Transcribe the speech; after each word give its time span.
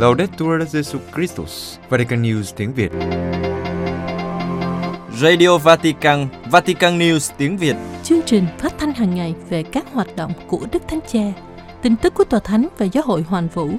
Laudetur 0.00 0.62
Jesu 0.72 0.98
Christus, 1.14 1.78
Vatican 1.88 2.22
News 2.22 2.52
tiếng 2.56 2.72
Việt. 2.74 2.90
Radio 5.20 5.58
Vatican, 5.58 6.28
Vatican 6.50 6.98
News 6.98 7.32
tiếng 7.38 7.56
Việt. 7.56 7.76
Chương 8.02 8.22
trình 8.26 8.46
phát 8.58 8.74
thanh 8.78 8.92
hàng 8.92 9.14
ngày 9.14 9.34
về 9.48 9.62
các 9.62 9.84
hoạt 9.92 10.16
động 10.16 10.32
của 10.46 10.66
Đức 10.72 10.82
Thánh 10.88 10.98
Cha, 11.12 11.20
tin 11.82 11.96
tức 11.96 12.14
của 12.14 12.24
Tòa 12.24 12.40
Thánh 12.40 12.68
và 12.78 12.86
Giáo 12.92 13.04
hội 13.06 13.22
Hoàn 13.22 13.48
Vũ 13.48 13.70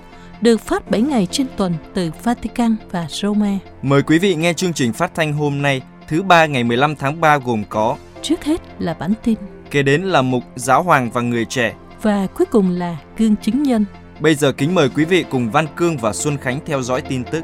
được 0.41 0.61
phát 0.61 0.91
7 0.91 1.01
ngày 1.01 1.27
trên 1.31 1.47
tuần 1.57 1.73
từ 1.93 2.11
Vatican 2.23 2.75
và 2.91 3.07
Roma. 3.09 3.57
Mời 3.81 4.01
quý 4.01 4.19
vị 4.19 4.35
nghe 4.35 4.53
chương 4.53 4.73
trình 4.73 4.93
phát 4.93 5.15
thanh 5.15 5.33
hôm 5.33 5.61
nay, 5.61 5.81
thứ 6.07 6.23
ba 6.23 6.45
ngày 6.45 6.63
15 6.63 6.95
tháng 6.95 7.21
3 7.21 7.37
gồm 7.37 7.63
có 7.69 7.97
Trước 8.21 8.43
hết 8.43 8.61
là 8.79 8.93
bản 8.93 9.13
tin 9.23 9.37
Kế 9.71 9.83
đến 9.83 10.01
là 10.01 10.21
mục 10.21 10.43
Giáo 10.55 10.83
hoàng 10.83 11.11
và 11.11 11.21
người 11.21 11.45
trẻ. 11.45 11.73
và 12.01 12.27
cuối 12.37 12.45
cùng 12.51 12.69
là 12.69 12.97
gương 13.17 13.35
chứng 13.35 13.63
nhân. 13.63 13.85
Bây 14.21 14.35
giờ 14.35 14.51
kính 14.51 14.75
mời 14.75 14.89
quý 14.89 15.05
vị 15.05 15.25
cùng 15.29 15.51
Văn 15.51 15.65
Cương 15.75 15.97
và 15.97 16.13
Xuân 16.13 16.37
Khánh 16.37 16.59
theo 16.65 16.81
dõi 16.81 17.01
tin 17.01 17.23
tức. 17.23 17.43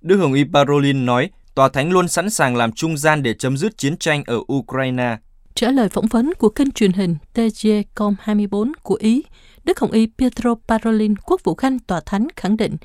Đức 0.00 0.16
Hồng 0.16 0.32
Y 0.32 0.44
Parolin 0.52 1.06
nói, 1.06 1.30
Tòa 1.54 1.68
Thánh 1.68 1.90
luôn 1.90 2.08
sẵn 2.08 2.30
sàng 2.30 2.56
làm 2.56 2.72
trung 2.72 2.96
gian 2.96 3.22
để 3.22 3.34
chấm 3.34 3.56
dứt 3.56 3.78
chiến 3.78 3.96
tranh 3.96 4.22
ở 4.26 4.38
Ukraine. 4.52 5.16
Trả 5.54 5.70
lời 5.70 5.88
phỏng 5.88 6.06
vấn 6.06 6.34
của 6.34 6.48
kênh 6.48 6.70
truyền 6.70 6.92
hình 6.92 7.16
TG 7.34 7.68
Com24 7.94 8.72
của 8.82 8.98
Ý, 9.00 9.22
Đức 9.64 9.80
Hồng 9.80 9.92
Y 9.92 10.08
Pietro 10.18 10.54
Parolin, 10.68 11.16
quốc 11.16 11.40
vụ 11.44 11.54
khanh 11.54 11.78
Tòa 11.78 12.00
Thánh 12.06 12.28
khẳng 12.36 12.56
định 12.56 12.76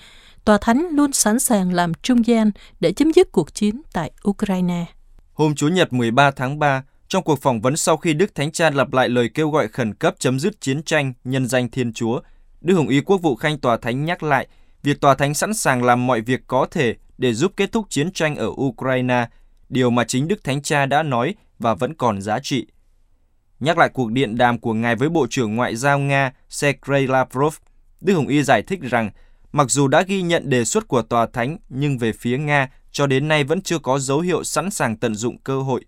Tòa 0.45 0.57
Thánh 0.61 0.87
luôn 0.91 1.13
sẵn 1.13 1.39
sàng 1.39 1.73
làm 1.73 1.93
trung 1.93 2.25
gian 2.25 2.51
để 2.79 2.93
chấm 2.93 3.13
dứt 3.13 3.31
cuộc 3.31 3.53
chiến 3.53 3.81
tại 3.93 4.11
Ukraine. 4.29 4.85
Hôm 5.33 5.55
Chủ 5.55 5.67
nhật 5.67 5.93
13 5.93 6.31
tháng 6.31 6.59
3, 6.59 6.83
trong 7.11 7.23
cuộc 7.23 7.41
phỏng 7.41 7.61
vấn 7.61 7.77
sau 7.77 7.97
khi 7.97 8.13
Đức 8.13 8.35
Thánh 8.35 8.51
Cha 8.51 8.69
lặp 8.69 8.93
lại 8.93 9.09
lời 9.09 9.29
kêu 9.33 9.49
gọi 9.49 9.67
khẩn 9.67 9.93
cấp 9.93 10.15
chấm 10.19 10.39
dứt 10.39 10.61
chiến 10.61 10.83
tranh 10.83 11.13
nhân 11.23 11.47
danh 11.47 11.69
Thiên 11.69 11.93
Chúa, 11.93 12.19
Đức 12.61 12.75
Hồng 12.75 12.87
Y 12.87 13.01
Quốc 13.01 13.17
vụ 13.21 13.35
Khanh 13.35 13.59
Tòa 13.59 13.77
Thánh 13.77 14.05
nhắc 14.05 14.23
lại 14.23 14.47
việc 14.83 15.01
Tòa 15.01 15.15
Thánh 15.15 15.33
sẵn 15.33 15.53
sàng 15.53 15.83
làm 15.83 16.07
mọi 16.07 16.21
việc 16.21 16.41
có 16.47 16.67
thể 16.71 16.95
để 17.17 17.33
giúp 17.33 17.51
kết 17.57 17.71
thúc 17.71 17.85
chiến 17.89 18.11
tranh 18.11 18.35
ở 18.35 18.47
Ukraine, 18.47 19.27
điều 19.69 19.89
mà 19.89 20.03
chính 20.03 20.27
Đức 20.27 20.43
Thánh 20.43 20.61
Cha 20.61 20.85
đã 20.85 21.03
nói 21.03 21.35
và 21.59 21.73
vẫn 21.73 21.93
còn 21.93 22.21
giá 22.21 22.39
trị. 22.39 22.67
Nhắc 23.59 23.77
lại 23.77 23.89
cuộc 23.93 24.11
điện 24.11 24.37
đàm 24.37 24.59
của 24.59 24.73
Ngài 24.73 24.95
với 24.95 25.09
Bộ 25.09 25.27
trưởng 25.29 25.55
Ngoại 25.55 25.75
giao 25.75 25.99
Nga 25.99 26.33
Sergei 26.49 27.07
Lavrov, 27.07 27.55
Đức 28.01 28.13
Hồng 28.13 28.27
Y 28.27 28.43
giải 28.43 28.61
thích 28.61 28.79
rằng 28.81 29.09
mặc 29.51 29.71
dù 29.71 29.87
đã 29.87 30.01
ghi 30.01 30.21
nhận 30.21 30.49
đề 30.49 30.65
xuất 30.65 30.87
của 30.87 31.01
Tòa 31.01 31.27
Thánh 31.33 31.57
nhưng 31.69 31.97
về 31.97 32.11
phía 32.13 32.37
Nga 32.37 32.69
cho 32.91 33.07
đến 33.07 33.27
nay 33.27 33.43
vẫn 33.43 33.61
chưa 33.61 33.79
có 33.79 33.99
dấu 33.99 34.19
hiệu 34.19 34.43
sẵn 34.43 34.71
sàng 34.71 34.97
tận 34.97 35.15
dụng 35.15 35.37
cơ 35.37 35.61
hội. 35.61 35.85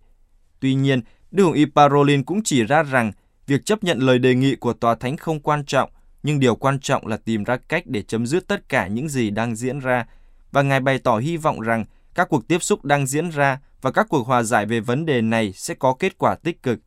Tuy 0.64 0.74
nhiên, 0.74 1.02
Đức 1.32 1.44
Hồng 1.44 1.54
Y 1.54 1.66
Parolin 1.66 2.24
cũng 2.24 2.44
chỉ 2.44 2.64
ra 2.64 2.84
rằng 2.84 3.12
việc 3.48 3.66
chấp 3.66 3.84
nhận 3.84 4.00
lời 4.00 4.20
đề 4.20 4.36
nghị 4.36 4.56
của 4.56 4.74
Tòa 4.74 4.96
Thánh 4.96 5.18
không 5.18 5.40
quan 5.40 5.66
trọng, 5.66 5.90
nhưng 6.24 6.40
điều 6.40 6.56
quan 6.56 6.80
trọng 6.80 7.08
là 7.08 7.18
tìm 7.18 7.44
ra 7.44 7.58
cách 7.58 7.84
để 7.88 8.02
chấm 8.02 8.26
dứt 8.26 8.48
tất 8.48 8.70
cả 8.70 8.88
những 8.88 9.10
gì 9.10 9.30
đang 9.30 9.56
diễn 9.56 9.80
ra. 9.80 10.06
Và 10.52 10.62
Ngài 10.62 10.80
bày 10.80 11.00
tỏ 11.00 11.18
hy 11.18 11.38
vọng 11.38 11.60
rằng 11.60 11.86
các 12.16 12.30
cuộc 12.30 12.48
tiếp 12.48 12.64
xúc 12.64 12.86
đang 12.86 13.08
diễn 13.08 13.30
ra 13.30 13.60
và 13.82 13.92
các 13.92 14.08
cuộc 14.10 14.28
hòa 14.28 14.44
giải 14.44 14.66
về 14.66 14.80
vấn 14.80 15.06
đề 15.06 15.22
này 15.22 15.54
sẽ 15.54 15.74
có 15.74 15.94
kết 16.00 16.18
quả 16.18 16.36
tích 16.36 16.64
cực. 16.64 16.80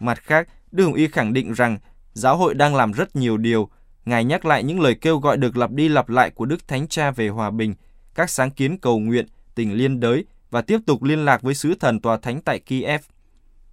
Mặt 0.00 0.22
khác, 0.22 0.48
Đức 0.72 0.84
Hồng 0.84 0.94
Y 0.94 1.08
khẳng 1.08 1.32
định 1.32 1.52
rằng 1.52 1.78
giáo 2.12 2.36
hội 2.36 2.54
đang 2.54 2.74
làm 2.74 2.92
rất 2.92 3.16
nhiều 3.16 3.36
điều. 3.36 3.68
Ngài 4.04 4.24
nhắc 4.24 4.44
lại 4.44 4.64
những 4.64 4.80
lời 4.80 4.94
kêu 4.94 5.18
gọi 5.18 5.36
được 5.36 5.56
lặp 5.56 5.70
đi 5.70 5.88
lặp 5.88 6.08
lại 6.08 6.30
của 6.30 6.46
Đức 6.46 6.68
Thánh 6.68 6.88
Cha 6.88 7.10
về 7.10 7.28
hòa 7.28 7.50
bình, 7.50 7.74
các 8.14 8.30
sáng 8.30 8.50
kiến 8.50 8.78
cầu 8.78 8.98
nguyện, 8.98 9.26
tình 9.54 9.72
liên 9.72 10.00
đới 10.00 10.24
và 10.54 10.62
tiếp 10.62 10.80
tục 10.86 11.02
liên 11.02 11.24
lạc 11.24 11.42
với 11.42 11.54
sứ 11.54 11.74
thần 11.80 12.00
tòa 12.00 12.16
thánh 12.16 12.40
tại 12.40 12.58
Kiev. 12.58 13.00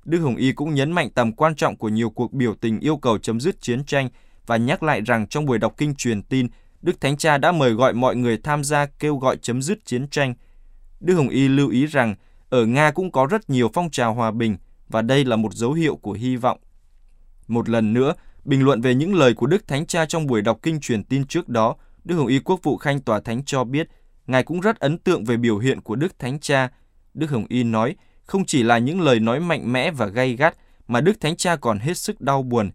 Đức 0.06 0.20
Hồng 0.20 0.36
Y 0.36 0.52
cũng 0.52 0.74
nhấn 0.74 0.92
mạnh 0.92 1.10
tầm 1.16 1.32
quan 1.32 1.56
trọng 1.56 1.78
của 1.78 1.90
nhiều 1.90 2.10
cuộc 2.10 2.34
biểu 2.34 2.56
tình 2.56 2.80
yêu 2.80 2.98
cầu 2.98 3.18
chấm 3.18 3.40
dứt 3.40 3.62
chiến 3.62 3.86
tranh 3.86 4.10
và 4.46 4.58
nhắc 4.58 4.84
lại 4.84 5.02
rằng 5.02 5.28
trong 5.28 5.46
buổi 5.46 5.58
đọc 5.58 5.74
kinh 5.78 5.96
truyền 5.96 6.24
tin, 6.24 6.48
Đức 6.82 7.02
Thánh 7.02 7.18
Cha 7.18 7.38
đã 7.38 7.52
mời 7.52 7.72
gọi 7.72 7.94
mọi 7.94 8.16
người 8.16 8.38
tham 8.38 8.64
gia 8.64 8.86
kêu 8.86 9.18
gọi 9.18 9.38
chấm 9.38 9.62
dứt 9.62 9.86
chiến 9.86 10.08
tranh. 10.08 10.34
Đức 11.00 11.16
Hồng 11.16 11.30
Y 11.30 11.48
lưu 11.48 11.70
ý 11.70 11.86
rằng 11.86 12.16
ở 12.50 12.66
Nga 12.66 12.92
cũng 12.92 13.12
có 13.12 13.26
rất 13.26 13.50
nhiều 13.50 13.70
phong 13.74 13.90
trào 13.90 14.14
hòa 14.14 14.32
bình 14.32 14.58
và 14.90 15.02
đây 15.02 15.26
là 15.26 15.36
một 15.36 15.54
dấu 15.54 15.74
hiệu 15.74 15.96
của 15.96 16.14
hy 16.14 16.36
vọng. 16.36 16.60
Một 17.48 17.70
lần 17.70 17.94
nữa, 17.94 18.14
bình 18.44 18.64
luận 18.64 18.82
về 18.82 18.96
những 18.96 19.16
lời 19.16 19.34
của 19.34 19.48
Đức 19.48 19.68
Thánh 19.68 19.86
Cha 19.86 20.06
trong 20.06 20.28
buổi 20.28 20.42
đọc 20.42 20.60
kinh 20.64 20.80
truyền 20.80 21.04
tin 21.04 21.26
trước 21.26 21.50
đó, 21.50 21.76
Đức 22.04 22.16
Hồng 22.16 22.28
Y 22.28 22.40
Quốc 22.40 22.60
vụ 22.64 22.78
Khanh 22.78 23.00
Tòa 23.02 23.20
Thánh 23.20 23.46
cho 23.46 23.64
biết 23.64 23.88
Ngài 24.28 24.44
cũng 24.44 24.60
rất 24.62 24.80
ấn 24.80 24.98
tượng 24.98 25.26
về 25.26 25.38
biểu 25.38 25.58
hiện 25.58 25.82
của 25.82 25.96
Đức 25.96 26.20
Thánh 26.20 26.40
Cha. 26.40 26.70
Đức 27.14 27.30
Hồng 27.30 27.46
Y 27.50 27.64
nói, 27.64 27.96
không 28.24 28.46
chỉ 28.46 28.64
là 28.64 28.78
những 28.78 29.02
lời 29.02 29.20
nói 29.20 29.40
mạnh 29.40 29.74
mẽ 29.74 29.92
và 29.92 30.06
gay 30.06 30.36
gắt, 30.36 30.58
mà 30.88 31.02
Đức 31.02 31.22
Thánh 31.22 31.36
Cha 31.36 31.56
còn 31.56 31.80
hết 31.80 31.98
sức 31.98 32.22
đau 32.22 32.44
buồn. 32.44 32.72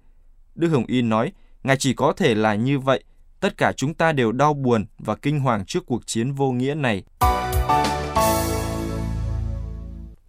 Đức 0.54 0.68
Hồng 0.68 0.84
Y 0.86 1.02
nói, 1.02 1.32
Ngài 1.62 1.76
chỉ 1.76 1.94
có 1.94 2.12
thể 2.16 2.34
là 2.34 2.54
như 2.54 2.78
vậy. 2.78 3.04
Tất 3.40 3.56
cả 3.56 3.72
chúng 3.76 3.94
ta 3.94 4.12
đều 4.12 4.32
đau 4.32 4.54
buồn 4.54 4.86
và 4.98 5.16
kinh 5.16 5.40
hoàng 5.40 5.64
trước 5.66 5.86
cuộc 5.86 6.06
chiến 6.06 6.32
vô 6.32 6.52
nghĩa 6.52 6.74
này. 6.74 7.04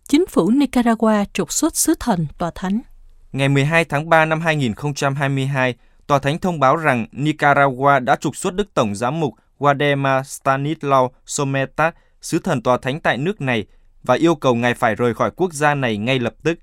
Chính 0.07 0.25
phủ 0.27 0.49
Nicaragua 0.49 1.23
trục 1.33 1.51
xuất 1.51 1.75
sứ 1.75 1.93
thần 1.99 2.27
Tòa 2.37 2.51
Thánh. 2.55 2.81
Ngày 3.31 3.49
12 3.49 3.85
tháng 3.85 4.09
3 4.09 4.25
năm 4.25 4.41
2022, 4.41 5.75
Tòa 6.07 6.19
Thánh 6.19 6.39
thông 6.39 6.59
báo 6.59 6.75
rằng 6.75 7.07
Nicaragua 7.11 7.99
đã 7.99 8.15
trục 8.15 8.35
xuất 8.35 8.53
Đức 8.53 8.73
Tổng 8.73 8.95
Giám 8.95 9.19
mục 9.19 9.33
Wadema 9.59 10.21
Stanislaw 10.21 11.09
Sometat, 11.25 11.95
sứ 12.21 12.39
thần 12.39 12.61
Tòa 12.61 12.77
Thánh 12.77 12.99
tại 12.99 13.17
nước 13.17 13.41
này, 13.41 13.65
và 14.03 14.15
yêu 14.15 14.35
cầu 14.35 14.55
ngài 14.55 14.73
phải 14.73 14.95
rời 14.95 15.13
khỏi 15.13 15.31
quốc 15.35 15.53
gia 15.53 15.75
này 15.75 15.97
ngay 15.97 16.19
lập 16.19 16.33
tức. 16.43 16.59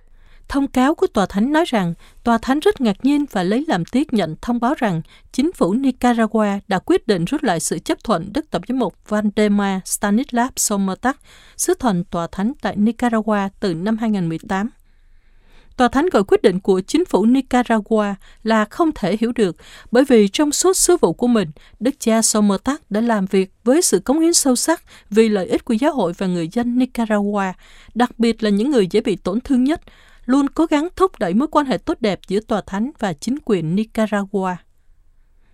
Thông 0.49 0.67
cáo 0.67 0.95
của 0.95 1.07
Tòa 1.07 1.27
Thánh 1.27 1.53
nói 1.53 1.65
rằng 1.67 1.95
Tòa 2.25 2.39
Thánh 2.39 2.61
rất 2.61 2.81
ngạc 2.81 2.97
nhiên 3.05 3.25
và 3.33 3.43
lấy 3.43 3.65
làm 3.69 3.85
tiếc 3.85 4.13
nhận 4.13 4.37
thông 4.43 4.61
báo 4.61 4.75
rằng 4.79 5.03
chính 5.33 5.53
phủ 5.53 5.75
Nicaragua 5.75 6.47
đã 6.69 6.79
quyết 6.79 7.07
định 7.07 7.25
rút 7.25 7.43
lại 7.43 7.61
sự 7.61 7.79
chấp 7.79 7.99
thuận 8.05 8.33
Đức 8.33 8.51
Tổng 8.51 8.63
giám 8.69 8.79
mục 8.79 8.95
Valdemar 9.09 9.81
Stanislav 9.85 10.51
Somotak, 10.57 11.17
sứ 11.57 11.75
thần 11.75 12.05
Tòa 12.05 12.27
Thánh 12.33 12.53
tại 12.63 12.77
Nicaragua 12.77 13.49
từ 13.61 13.75
năm 13.75 13.97
2018. 13.97 14.71
Tòa 15.77 15.89
Thánh 15.89 16.09
gọi 16.13 16.25
quyết 16.25 16.43
định 16.43 16.61
của 16.61 16.81
chính 16.81 17.05
phủ 17.05 17.27
Nicaragua 17.27 18.15
là 18.43 18.65
không 18.65 18.91
thể 18.95 19.17
hiểu 19.21 19.33
được 19.33 19.57
bởi 19.91 20.05
vì 20.05 20.29
trong 20.29 20.53
suốt 20.53 20.77
sứ 20.77 20.97
vụ 20.97 21.13
của 21.13 21.27
mình, 21.27 21.51
Đức 21.81 21.91
cha 21.99 22.23
Somertak 22.23 22.91
đã 22.91 23.01
làm 23.01 23.27
việc 23.27 23.53
với 23.65 23.83
sự 23.83 23.99
cống 23.99 24.21
hiến 24.21 24.35
sâu 24.35 24.57
sắc 24.57 24.83
vì 25.11 25.29
lợi 25.29 25.47
ích 25.47 25.65
của 25.65 25.75
giáo 25.75 25.93
hội 25.93 26.13
và 26.19 26.27
người 26.27 26.49
dân 26.53 26.79
Nicaragua, 26.79 27.53
đặc 27.95 28.19
biệt 28.19 28.43
là 28.43 28.51
những 28.51 28.71
người 28.71 28.87
dễ 28.91 29.01
bị 29.01 29.17
tổn 29.17 29.41
thương 29.41 29.65
nhất, 29.65 29.81
luôn 30.27 30.49
cố 30.49 30.67
gắng 30.67 30.89
thúc 30.97 31.19
đẩy 31.19 31.35
mối 31.35 31.49
quan 31.49 31.67
hệ 31.67 31.79
tốt 31.79 32.01
đẹp 32.01 32.21
giữa 32.29 32.41
Tòa 32.41 32.61
Thánh 32.67 32.91
và 32.99 33.13
chính 33.13 33.39
quyền 33.45 33.77
Nicaragua. 33.77 34.57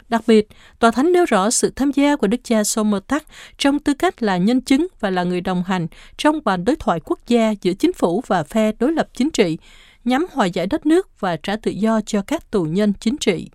Đặc 0.08 0.22
biệt, 0.26 0.48
Tòa 0.78 0.90
Thánh 0.90 1.12
nêu 1.12 1.24
rõ 1.24 1.50
sự 1.50 1.72
tham 1.76 1.92
gia 1.92 2.16
của 2.16 2.26
Đức 2.26 2.40
cha 2.44 2.64
Somertak 2.64 3.24
trong 3.58 3.78
tư 3.78 3.94
cách 3.94 4.22
là 4.22 4.36
nhân 4.36 4.60
chứng 4.60 4.86
và 5.00 5.10
là 5.10 5.24
người 5.24 5.40
đồng 5.40 5.62
hành 5.62 5.86
trong 6.16 6.40
bàn 6.44 6.64
đối 6.64 6.76
thoại 6.76 7.00
quốc 7.04 7.18
gia 7.26 7.50
giữa 7.50 7.72
chính 7.72 7.92
phủ 7.92 8.22
và 8.26 8.42
phe 8.42 8.72
đối 8.78 8.92
lập 8.92 9.08
chính 9.14 9.30
trị, 9.30 9.58
nhằm 10.04 10.26
hòa 10.32 10.46
giải 10.46 10.66
đất 10.66 10.86
nước 10.86 11.20
và 11.20 11.36
trả 11.36 11.56
tự 11.56 11.70
do 11.70 12.00
cho 12.00 12.22
các 12.22 12.50
tù 12.50 12.64
nhân 12.64 12.92
chính 13.00 13.16
trị. 13.16 13.50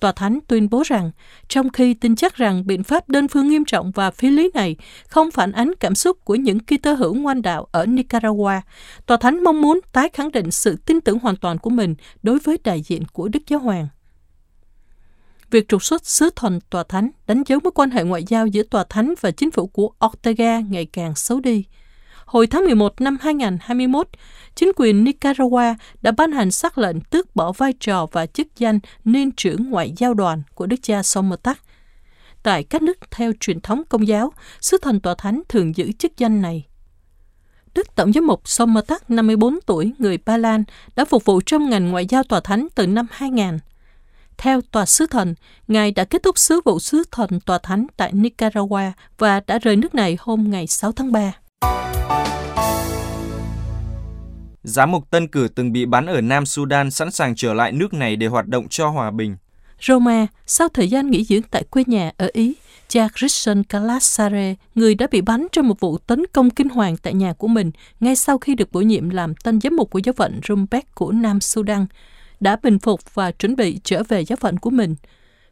Tòa 0.00 0.12
Thánh 0.12 0.38
tuyên 0.48 0.70
bố 0.70 0.82
rằng, 0.86 1.10
trong 1.48 1.70
khi 1.70 1.94
tin 1.94 2.16
chắc 2.16 2.34
rằng 2.34 2.66
biện 2.66 2.82
pháp 2.82 3.08
đơn 3.08 3.28
phương 3.28 3.48
nghiêm 3.48 3.64
trọng 3.64 3.90
và 3.90 4.10
phi 4.10 4.30
lý 4.30 4.50
này 4.54 4.76
không 5.08 5.30
phản 5.30 5.52
ánh 5.52 5.72
cảm 5.80 5.94
xúc 5.94 6.24
của 6.24 6.34
những 6.34 6.58
Kitô 6.60 6.92
hữu 6.92 7.14
ngoan 7.14 7.42
đạo 7.42 7.66
ở 7.72 7.86
Nicaragua, 7.86 8.60
Tòa 9.06 9.16
Thánh 9.16 9.44
mong 9.44 9.60
muốn 9.60 9.80
tái 9.92 10.08
khẳng 10.12 10.32
định 10.32 10.50
sự 10.50 10.76
tin 10.86 11.00
tưởng 11.00 11.18
hoàn 11.18 11.36
toàn 11.36 11.58
của 11.58 11.70
mình 11.70 11.94
đối 12.22 12.38
với 12.38 12.58
đại 12.64 12.82
diện 12.82 13.02
của 13.12 13.28
Đức 13.28 13.42
Giáo 13.46 13.60
Hoàng. 13.60 13.88
Việc 15.50 15.68
trục 15.68 15.82
xuất 15.82 16.06
sứ 16.06 16.30
thần 16.36 16.60
Tòa 16.70 16.84
Thánh 16.88 17.10
đánh 17.26 17.42
dấu 17.46 17.60
mối 17.64 17.72
quan 17.74 17.90
hệ 17.90 18.04
ngoại 18.04 18.24
giao 18.28 18.46
giữa 18.46 18.62
Tòa 18.62 18.84
Thánh 18.88 19.14
và 19.20 19.30
chính 19.30 19.50
phủ 19.50 19.66
của 19.66 19.90
Ortega 20.06 20.60
ngày 20.60 20.86
càng 20.86 21.14
xấu 21.14 21.40
đi. 21.40 21.64
Hồi 22.28 22.46
tháng 22.46 22.64
11 22.64 23.00
năm 23.00 23.16
2021, 23.20 24.08
chính 24.54 24.72
quyền 24.76 25.04
Nicaragua 25.04 25.74
đã 26.02 26.10
ban 26.10 26.32
hành 26.32 26.50
sắc 26.50 26.78
lệnh 26.78 27.00
tước 27.00 27.36
bỏ 27.36 27.52
vai 27.52 27.72
trò 27.72 28.06
và 28.12 28.26
chức 28.26 28.46
danh 28.56 28.78
nên 29.04 29.32
trưởng 29.32 29.70
ngoại 29.70 29.92
giao 29.96 30.14
đoàn 30.14 30.42
của 30.54 30.66
Đức 30.66 30.76
cha 30.82 31.02
Somertak. 31.02 31.58
Tại 32.42 32.64
các 32.64 32.82
nước 32.82 32.98
theo 33.10 33.32
truyền 33.40 33.60
thống 33.60 33.82
công 33.88 34.08
giáo, 34.08 34.32
sứ 34.60 34.78
thần 34.82 35.00
tòa 35.00 35.14
thánh 35.18 35.42
thường 35.48 35.76
giữ 35.76 35.92
chức 35.92 36.18
danh 36.18 36.42
này. 36.42 36.66
Đức 37.74 37.94
Tổng 37.94 38.12
giám 38.12 38.26
mục 38.26 38.48
Somertak, 38.48 39.10
54 39.10 39.58
tuổi, 39.66 39.92
người 39.98 40.18
Ba 40.26 40.36
Lan, 40.36 40.64
đã 40.96 41.04
phục 41.04 41.24
vụ 41.24 41.40
trong 41.40 41.70
ngành 41.70 41.90
ngoại 41.90 42.06
giao 42.06 42.22
tòa 42.22 42.40
thánh 42.40 42.66
từ 42.74 42.86
năm 42.86 43.06
2000. 43.10 43.58
Theo 44.38 44.60
tòa 44.60 44.86
sứ 44.86 45.06
thần, 45.06 45.34
Ngài 45.68 45.90
đã 45.90 46.04
kết 46.04 46.22
thúc 46.22 46.38
sứ 46.38 46.60
vụ 46.64 46.78
sứ 46.78 47.02
thần 47.10 47.40
tòa 47.40 47.58
thánh 47.58 47.86
tại 47.96 48.12
Nicaragua 48.12 48.92
và 49.18 49.40
đã 49.46 49.58
rời 49.58 49.76
nước 49.76 49.94
này 49.94 50.16
hôm 50.20 50.50
ngày 50.50 50.66
6 50.66 50.92
tháng 50.92 51.12
3. 51.12 51.32
Giám 54.68 54.92
mục 54.92 55.10
Tân 55.10 55.28
Cử 55.28 55.48
từng 55.54 55.72
bị 55.72 55.86
bắn 55.86 56.06
ở 56.06 56.20
Nam 56.20 56.46
Sudan 56.46 56.90
sẵn 56.90 57.10
sàng 57.10 57.34
trở 57.36 57.54
lại 57.54 57.72
nước 57.72 57.94
này 57.94 58.16
để 58.16 58.26
hoạt 58.26 58.46
động 58.46 58.68
cho 58.68 58.88
hòa 58.88 59.10
bình. 59.10 59.36
Roma, 59.80 60.26
sau 60.46 60.68
thời 60.68 60.88
gian 60.88 61.10
nghỉ 61.10 61.24
dưỡng 61.24 61.42
tại 61.42 61.64
quê 61.70 61.84
nhà 61.86 62.12
ở 62.16 62.30
Ý, 62.32 62.54
cha 62.88 63.08
Christian 63.16 63.64
Calassare, 63.64 64.54
người 64.74 64.94
đã 64.94 65.06
bị 65.10 65.20
bắn 65.20 65.46
trong 65.52 65.68
một 65.68 65.80
vụ 65.80 65.98
tấn 65.98 66.26
công 66.32 66.50
kinh 66.50 66.68
hoàng 66.68 66.96
tại 66.96 67.14
nhà 67.14 67.32
của 67.32 67.48
mình 67.48 67.70
ngay 68.00 68.16
sau 68.16 68.38
khi 68.38 68.54
được 68.54 68.72
bổ 68.72 68.80
nhiệm 68.80 69.10
làm 69.10 69.34
tân 69.34 69.60
giám 69.60 69.76
mục 69.76 69.90
của 69.90 69.98
giáo 69.98 70.12
phận 70.12 70.40
Rumbek 70.48 70.94
của 70.94 71.12
Nam 71.12 71.40
Sudan, 71.40 71.86
đã 72.40 72.56
bình 72.62 72.78
phục 72.78 73.14
và 73.14 73.30
chuẩn 73.30 73.56
bị 73.56 73.80
trở 73.84 74.02
về 74.08 74.24
giáo 74.24 74.36
phận 74.36 74.58
của 74.58 74.70
mình. 74.70 74.96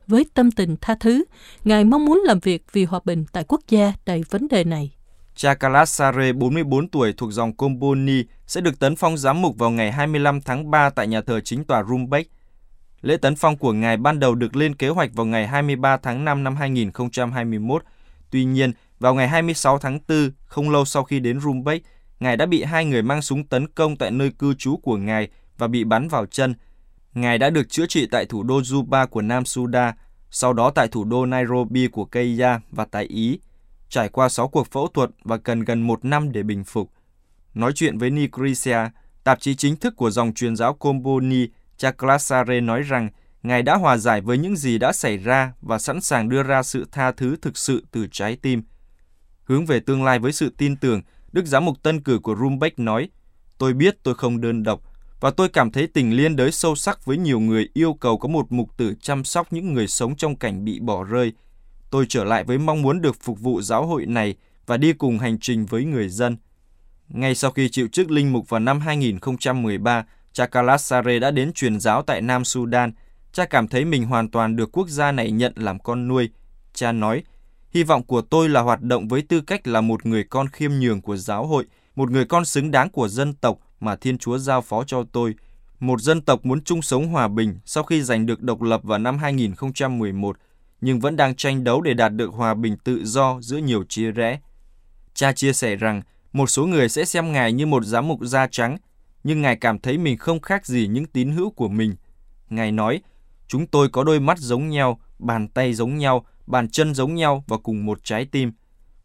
Với 0.07 0.27
tâm 0.35 0.51
tình 0.51 0.77
tha 0.81 0.95
thứ, 1.01 1.25
Ngài 1.65 1.85
mong 1.85 2.05
muốn 2.05 2.23
làm 2.25 2.41
việc 2.41 2.65
vì 2.73 2.85
hòa 2.85 3.01
bình 3.05 3.25
tại 3.33 3.45
quốc 3.49 3.61
gia 3.69 3.93
đầy 4.07 4.25
vấn 4.31 4.49
đề 4.49 4.65
này. 4.65 4.96
Chakalasare, 5.37 6.33
44 6.33 6.89
tuổi 6.89 7.13
thuộc 7.13 7.33
dòng 7.33 7.57
Comboni, 7.57 8.25
sẽ 8.47 8.61
được 8.61 8.79
tấn 8.79 8.97
phong 8.97 9.17
giám 9.17 9.43
mục 9.43 9.59
vào 9.59 9.71
ngày 9.71 9.93
25 9.93 10.41
tháng 10.41 10.71
3 10.71 10.91
tại 10.91 11.07
nhà 11.07 11.21
thờ 11.21 11.41
chính 11.41 11.65
tòa 11.65 11.85
Rumbek. 11.85 12.31
Lễ 13.03 13.17
tấn 13.17 13.37
phong 13.37 13.57
của 13.57 13.73
ngài 13.73 13.97
ban 13.97 14.21
đầu 14.21 14.35
được 14.35 14.57
lên 14.57 14.75
kế 14.75 14.89
hoạch 14.89 15.11
vào 15.15 15.27
ngày 15.27 15.47
23 15.47 15.97
tháng 15.97 16.25
5 16.25 16.45
năm 16.45 16.57
2021. 16.57 17.83
Tuy 18.31 18.45
nhiên, 18.45 18.73
vào 19.01 19.15
ngày 19.15 19.29
26 19.29 19.79
tháng 19.79 19.99
4, 20.09 20.31
không 20.47 20.71
lâu 20.71 20.85
sau 20.85 21.05
khi 21.05 21.21
đến 21.21 21.41
Rumbek, 21.41 21.83
ngài 22.21 22.37
đã 22.37 22.47
bị 22.47 22.63
hai 22.63 22.85
người 22.85 23.03
mang 23.03 23.23
súng 23.23 23.45
tấn 23.45 23.69
công 23.69 23.97
tại 23.97 24.11
nơi 24.11 24.31
cư 24.39 24.55
trú 24.55 24.77
của 24.77 24.97
ngài 24.97 25.29
và 25.59 25.69
bị 25.69 25.85
bắn 25.85 26.09
vào 26.09 26.27
chân. 26.27 26.55
Ngài 27.15 27.39
đã 27.39 27.51
được 27.51 27.69
chữa 27.69 27.87
trị 27.87 28.07
tại 28.11 28.27
thủ 28.27 28.43
đô 28.43 28.61
Juba 28.61 29.07
của 29.07 29.23
Nam 29.23 29.45
Sudan, 29.45 29.95
sau 30.31 30.53
đó 30.53 30.71
tại 30.71 30.89
thủ 30.89 31.05
đô 31.05 31.27
Nairobi 31.27 31.89
của 31.89 32.05
Kenya 32.05 32.61
và 32.71 32.87
tại 32.91 33.05
Ý 33.05 33.39
trải 33.89 34.09
qua 34.09 34.29
6 34.29 34.49
cuộc 34.49 34.67
phẫu 34.73 34.89
thuật 34.89 35.11
và 35.25 35.37
cần 35.37 35.61
gần 35.61 35.83
một 35.83 36.05
năm 36.05 36.33
để 36.33 36.43
bình 36.43 36.65
phục. 36.65 36.91
Nói 37.55 37.73
chuyện 37.73 37.99
với 37.99 38.11
Nicrisia, 38.11 38.79
tạp 39.25 39.41
chí 39.41 39.55
chính 39.55 39.77
thức 39.77 39.97
của 39.97 40.11
dòng 40.11 40.35
truyền 40.35 40.57
giáo 40.57 40.75
Comboni, 40.75 41.47
Chaklasare 41.77 42.61
nói 42.61 42.83
rằng 42.83 43.09
Ngài 43.43 43.63
đã 43.63 43.77
hòa 43.77 43.97
giải 43.97 44.21
với 44.21 44.39
những 44.39 44.57
gì 44.57 44.79
đã 44.79 44.93
xảy 44.93 45.17
ra 45.17 45.53
và 45.61 45.79
sẵn 45.79 46.01
sàng 46.01 46.29
đưa 46.29 46.43
ra 46.43 46.63
sự 46.63 46.87
tha 46.93 47.13
thứ 47.13 47.37
thực 47.43 47.59
sự 47.59 47.85
từ 47.91 48.07
trái 48.11 48.37
tim. 48.43 48.63
Hướng 49.45 49.67
về 49.67 49.81
tương 49.81 50.05
lai 50.05 50.19
với 50.19 50.33
sự 50.33 50.55
tin 50.59 50.77
tưởng, 50.77 51.03
Đức 51.33 51.47
Giám 51.47 51.65
mục 51.65 51.83
Tân 51.83 52.01
cử 52.01 52.19
của 52.19 52.37
Rumbeck 52.41 52.79
nói, 52.79 53.09
Tôi 53.59 53.73
biết 53.73 53.97
tôi 54.03 54.15
không 54.15 54.41
đơn 54.41 54.63
độc, 54.63 54.81
và 55.21 55.31
tôi 55.31 55.49
cảm 55.49 55.71
thấy 55.71 55.87
tình 55.87 56.17
liên 56.17 56.37
đới 56.37 56.53
sâu 56.53 56.77
sắc 56.77 57.05
với 57.05 57.17
nhiều 57.17 57.41
người 57.41 57.69
yêu 57.75 57.95
cầu 57.95 58.19
có 58.19 58.29
một 58.29 58.53
mục 58.53 58.77
tử 58.77 58.95
chăm 59.01 59.25
sóc 59.25 59.53
những 59.53 59.73
người 59.73 59.87
sống 59.87 60.17
trong 60.17 60.37
cảnh 60.37 60.65
bị 60.65 60.81
bỏ 60.81 61.05
rơi– 61.05 61.33
tôi 61.91 62.07
trở 62.09 62.25
lại 62.25 62.45
với 62.45 62.59
mong 62.59 62.83
muốn 62.83 63.01
được 63.01 63.17
phục 63.21 63.41
vụ 63.41 63.63
giáo 63.63 63.87
hội 63.87 64.07
này 64.07 64.35
và 64.67 64.77
đi 64.77 64.93
cùng 64.93 65.19
hành 65.19 65.39
trình 65.41 65.67
với 65.67 65.85
người 65.85 66.09
dân. 66.09 66.37
Ngay 67.09 67.35
sau 67.35 67.51
khi 67.51 67.69
chịu 67.69 67.89
chức 67.93 68.11
linh 68.11 68.33
mục 68.33 68.49
vào 68.49 68.61
năm 68.61 68.81
2013, 68.81 70.05
cha 70.33 70.47
Kalasare 70.47 71.19
đã 71.19 71.31
đến 71.31 71.53
truyền 71.53 71.81
giáo 71.81 72.03
tại 72.03 72.21
Nam 72.21 72.45
Sudan. 72.45 72.93
Cha 73.33 73.45
cảm 73.45 73.69
thấy 73.69 73.85
mình 73.85 74.05
hoàn 74.05 74.31
toàn 74.31 74.57
được 74.57 74.73
quốc 74.73 74.89
gia 74.89 75.13
này 75.13 75.31
nhận 75.31 75.53
làm 75.57 75.79
con 75.79 76.09
nuôi. 76.09 76.31
Cha 76.73 76.93
nói, 76.93 77.23
hy 77.71 77.83
vọng 77.83 78.03
của 78.03 78.21
tôi 78.21 78.49
là 78.49 78.61
hoạt 78.61 78.83
động 78.83 79.09
với 79.09 79.23
tư 79.23 79.41
cách 79.41 79.67
là 79.67 79.81
một 79.81 80.07
người 80.07 80.25
con 80.25 80.49
khiêm 80.49 80.73
nhường 80.73 81.01
của 81.01 81.17
giáo 81.17 81.47
hội, 81.47 81.65
một 81.97 82.11
người 82.11 82.25
con 82.25 82.45
xứng 82.45 82.71
đáng 82.71 82.91
của 82.91 83.09
dân 83.09 83.35
tộc 83.35 83.59
mà 83.81 83.97
Thiên 83.97 84.19
Chúa 84.19 84.39
giao 84.39 84.63
phó 84.63 84.85
cho 84.85 85.05
tôi. 85.13 85.35
Một 85.81 86.01
dân 86.01 86.21
tộc 86.21 86.47
muốn 86.47 86.65
chung 86.65 86.83
sống 86.83 87.09
hòa 87.09 87.29
bình 87.29 87.59
sau 87.65 87.85
khi 87.85 88.03
giành 88.03 88.27
được 88.27 88.43
độc 88.43 88.63
lập 88.63 88.81
vào 88.85 88.99
năm 88.99 89.19
2011 89.19 90.37
nhưng 90.81 91.01
vẫn 91.01 91.17
đang 91.17 91.35
tranh 91.35 91.65
đấu 91.65 91.81
để 91.81 91.95
đạt 91.95 92.13
được 92.13 92.31
hòa 92.31 92.55
bình 92.55 92.77
tự 92.85 93.05
do 93.05 93.41
giữa 93.41 93.57
nhiều 93.57 93.85
chia 93.89 94.11
rẽ. 94.11 94.41
Cha 95.15 95.33
chia 95.33 95.53
sẻ 95.53 95.77
rằng 95.77 96.03
một 96.33 96.47
số 96.47 96.67
người 96.67 96.89
sẽ 96.89 97.05
xem 97.05 97.33
Ngài 97.33 97.53
như 97.53 97.67
một 97.67 97.85
giám 97.85 98.09
mục 98.09 98.21
da 98.23 98.47
trắng, 98.47 98.79
nhưng 99.25 99.43
Ngài 99.43 99.57
cảm 99.57 99.79
thấy 99.79 99.99
mình 99.99 100.17
không 100.17 100.41
khác 100.41 100.67
gì 100.67 100.87
những 100.87 101.07
tín 101.07 101.33
hữu 101.33 101.51
của 101.51 101.69
mình. 101.69 101.97
Ngài 102.51 102.73
nói, 102.73 103.01
chúng 103.49 103.67
tôi 103.67 103.89
có 103.89 104.05
đôi 104.05 104.21
mắt 104.21 104.39
giống 104.39 104.69
nhau, 104.69 105.01
bàn 105.19 105.49
tay 105.49 105.75
giống 105.75 105.99
nhau, 105.99 106.27
bàn 106.47 106.69
chân 106.69 106.95
giống 106.95 107.15
nhau 107.15 107.45
và 107.47 107.57
cùng 107.57 107.87
một 107.87 108.05
trái 108.05 108.25
tim. 108.25 108.53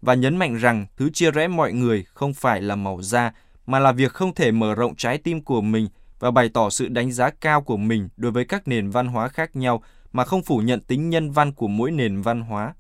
Và 0.02 0.14
nhấn 0.14 0.38
mạnh 0.38 0.56
rằng 0.56 0.86
thứ 0.98 1.10
chia 1.10 1.32
rẽ 1.32 1.48
mọi 1.48 1.74
người 1.74 2.06
không 2.14 2.34
phải 2.34 2.62
là 2.62 2.76
màu 2.76 3.02
da, 3.02 3.34
mà 3.66 3.80
là 3.80 3.92
việc 3.92 4.12
không 4.12 4.34
thể 4.34 4.52
mở 4.52 4.76
rộng 4.76 4.96
trái 4.96 5.18
tim 5.18 5.42
của 5.42 5.62
mình 5.62 5.88
và 6.20 6.32
bày 6.32 6.50
tỏ 6.50 6.70
sự 6.70 6.88
đánh 6.88 7.12
giá 7.12 7.30
cao 7.30 7.62
của 7.62 7.78
mình 7.78 8.10
đối 8.18 8.32
với 8.32 8.46
các 8.46 8.68
nền 8.68 8.90
văn 8.90 9.08
hóa 9.08 9.28
khác 9.28 9.56
nhau 9.56 9.84
mà 10.12 10.24
không 10.26 10.44
phủ 10.44 10.58
nhận 10.58 10.80
tính 10.80 11.10
nhân 11.10 11.32
văn 11.32 11.54
của 11.54 11.68
mỗi 11.68 11.92
nền 11.92 12.22
văn 12.22 12.42
hóa. 12.42 12.74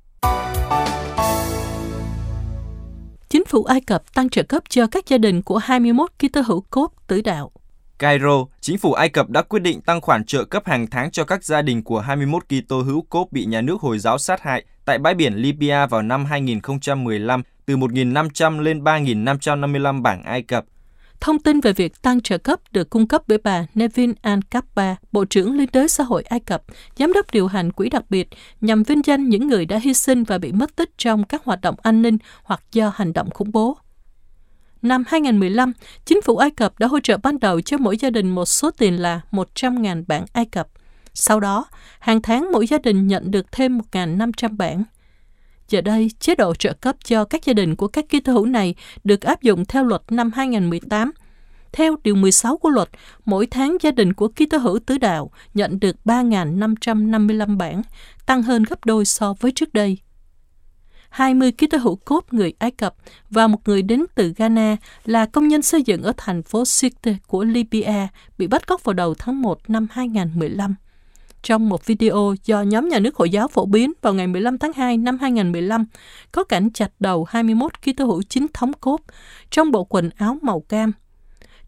Chính 3.29 3.45
phủ 3.45 3.63
Ai 3.63 3.81
Cập 3.81 4.13
tăng 4.13 4.29
trợ 4.29 4.43
cấp 4.43 4.63
cho 4.69 4.87
các 4.87 5.07
gia 5.07 5.17
đình 5.17 5.41
của 5.41 5.57
21 5.57 6.11
Kitô 6.19 6.41
hữu 6.41 6.61
cốt 6.69 6.91
tử 7.07 7.21
đạo. 7.21 7.51
Cairo, 7.99 8.45
chính 8.61 8.77
phủ 8.77 8.93
Ai 8.93 9.09
Cập 9.09 9.29
đã 9.29 9.41
quyết 9.41 9.59
định 9.59 9.81
tăng 9.81 10.01
khoản 10.01 10.25
trợ 10.25 10.43
cấp 10.43 10.63
hàng 10.65 10.87
tháng 10.87 11.11
cho 11.11 11.23
các 11.23 11.43
gia 11.43 11.61
đình 11.61 11.83
của 11.83 11.99
21 11.99 12.43
Kitô 12.47 12.81
hữu 12.81 13.01
cốt 13.09 13.27
bị 13.31 13.45
nhà 13.45 13.61
nước 13.61 13.81
Hồi 13.81 13.99
giáo 13.99 14.17
sát 14.17 14.41
hại 14.41 14.65
tại 14.85 14.97
bãi 14.97 15.13
biển 15.13 15.33
Libya 15.33 15.85
vào 15.85 16.01
năm 16.01 16.25
2015 16.25 17.43
từ 17.65 17.77
1.500 17.77 18.59
lên 18.59 18.83
3.555 18.83 20.01
bảng 20.01 20.23
Ai 20.23 20.41
Cập– 20.41 20.65
Thông 21.21 21.39
tin 21.39 21.59
về 21.59 21.73
việc 21.73 22.01
tăng 22.01 22.21
trợ 22.21 22.37
cấp 22.37 22.59
được 22.71 22.89
cung 22.89 23.07
cấp 23.07 23.21
bởi 23.27 23.37
bà 23.37 23.65
Nevin 23.73 24.13
Al-Kappa, 24.23 24.95
Bộ 25.11 25.25
trưởng 25.25 25.57
Liên 25.57 25.69
đới 25.73 25.87
xã 25.87 26.03
hội 26.03 26.23
Ai 26.23 26.39
Cập, 26.39 26.63
giám 26.97 27.13
đốc 27.13 27.31
điều 27.31 27.47
hành 27.47 27.71
quỹ 27.71 27.89
đặc 27.89 28.03
biệt 28.09 28.27
nhằm 28.61 28.83
vinh 28.83 29.01
danh 29.05 29.29
những 29.29 29.47
người 29.47 29.65
đã 29.65 29.77
hy 29.77 29.93
sinh 29.93 30.23
và 30.23 30.37
bị 30.37 30.51
mất 30.51 30.75
tích 30.75 30.89
trong 30.97 31.23
các 31.23 31.43
hoạt 31.45 31.61
động 31.61 31.75
an 31.81 32.01
ninh 32.01 32.17
hoặc 32.43 32.61
do 32.71 32.91
hành 32.95 33.13
động 33.13 33.29
khủng 33.29 33.51
bố. 33.51 33.77
Năm 34.81 35.03
2015, 35.07 35.73
chính 36.05 36.21
phủ 36.21 36.37
Ai 36.37 36.51
Cập 36.51 36.79
đã 36.79 36.87
hỗ 36.87 36.99
trợ 36.99 37.17
ban 37.17 37.39
đầu 37.39 37.61
cho 37.61 37.77
mỗi 37.77 37.97
gia 37.97 38.09
đình 38.09 38.29
một 38.29 38.45
số 38.45 38.71
tiền 38.71 39.01
là 39.01 39.21
100.000 39.31 40.03
bảng 40.07 40.25
Ai 40.33 40.45
Cập. 40.45 40.67
Sau 41.13 41.39
đó, 41.39 41.65
hàng 41.99 42.21
tháng 42.21 42.51
mỗi 42.51 42.67
gia 42.67 42.77
đình 42.77 43.07
nhận 43.07 43.31
được 43.31 43.51
thêm 43.51 43.79
1.500 43.91 44.57
bảng. 44.57 44.83
Giờ 45.71 45.81
đây, 45.81 46.11
chế 46.19 46.35
độ 46.35 46.55
trợ 46.55 46.73
cấp 46.73 46.95
cho 47.03 47.25
các 47.25 47.45
gia 47.45 47.53
đình 47.53 47.75
của 47.75 47.87
các 47.87 48.09
ký 48.09 48.21
hữu 48.25 48.45
này 48.45 48.75
được 49.03 49.21
áp 49.21 49.41
dụng 49.41 49.65
theo 49.65 49.83
luật 49.83 50.01
năm 50.09 50.31
2018. 50.35 51.11
Theo 51.71 51.95
Điều 52.03 52.15
16 52.15 52.57
của 52.57 52.69
luật, 52.69 52.89
mỗi 53.25 53.45
tháng 53.45 53.77
gia 53.81 53.91
đình 53.91 54.13
của 54.13 54.27
ký 54.27 54.47
hữu 54.61 54.79
tứ 54.79 54.97
đạo 54.97 55.31
nhận 55.53 55.79
được 55.79 55.95
3.555 56.05 57.57
bản, 57.57 57.81
tăng 58.25 58.43
hơn 58.43 58.63
gấp 58.63 58.85
đôi 58.85 59.05
so 59.05 59.33
với 59.39 59.51
trước 59.51 59.73
đây. 59.73 59.97
20 61.09 61.51
ký 61.51 61.67
hữu 61.81 61.95
cốt 61.95 62.25
người 62.31 62.53
Ai 62.59 62.71
Cập 62.71 62.95
và 63.29 63.47
một 63.47 63.59
người 63.65 63.81
đến 63.81 64.05
từ 64.15 64.33
Ghana 64.37 64.77
là 65.05 65.25
công 65.25 65.47
nhân 65.47 65.61
xây 65.61 65.83
dựng 65.83 66.03
ở 66.03 66.13
thành 66.17 66.43
phố 66.43 66.65
Sirte 66.65 67.15
của 67.27 67.43
Libya 67.43 68.07
bị 68.37 68.47
bắt 68.47 68.67
cóc 68.67 68.83
vào 68.83 68.93
đầu 68.93 69.13
tháng 69.17 69.41
1 69.41 69.69
năm 69.69 69.87
2015 69.91 70.75
trong 71.43 71.69
một 71.69 71.85
video 71.85 72.35
do 72.45 72.61
nhóm 72.61 72.89
nhà 72.89 72.99
nước 72.99 73.15
Hồi 73.15 73.29
giáo 73.29 73.47
phổ 73.47 73.65
biến 73.65 73.91
vào 74.01 74.13
ngày 74.13 74.27
15 74.27 74.57
tháng 74.57 74.73
2 74.73 74.97
năm 74.97 75.17
2015, 75.21 75.85
có 76.31 76.43
cảnh 76.43 76.69
chặt 76.73 76.91
đầu 76.99 77.25
21 77.29 77.71
Kitô 77.81 78.05
hữu 78.05 78.21
chính 78.21 78.47
thống 78.53 78.71
cốt 78.73 79.01
trong 79.49 79.71
bộ 79.71 79.83
quần 79.83 80.09
áo 80.17 80.37
màu 80.41 80.59
cam. 80.59 80.91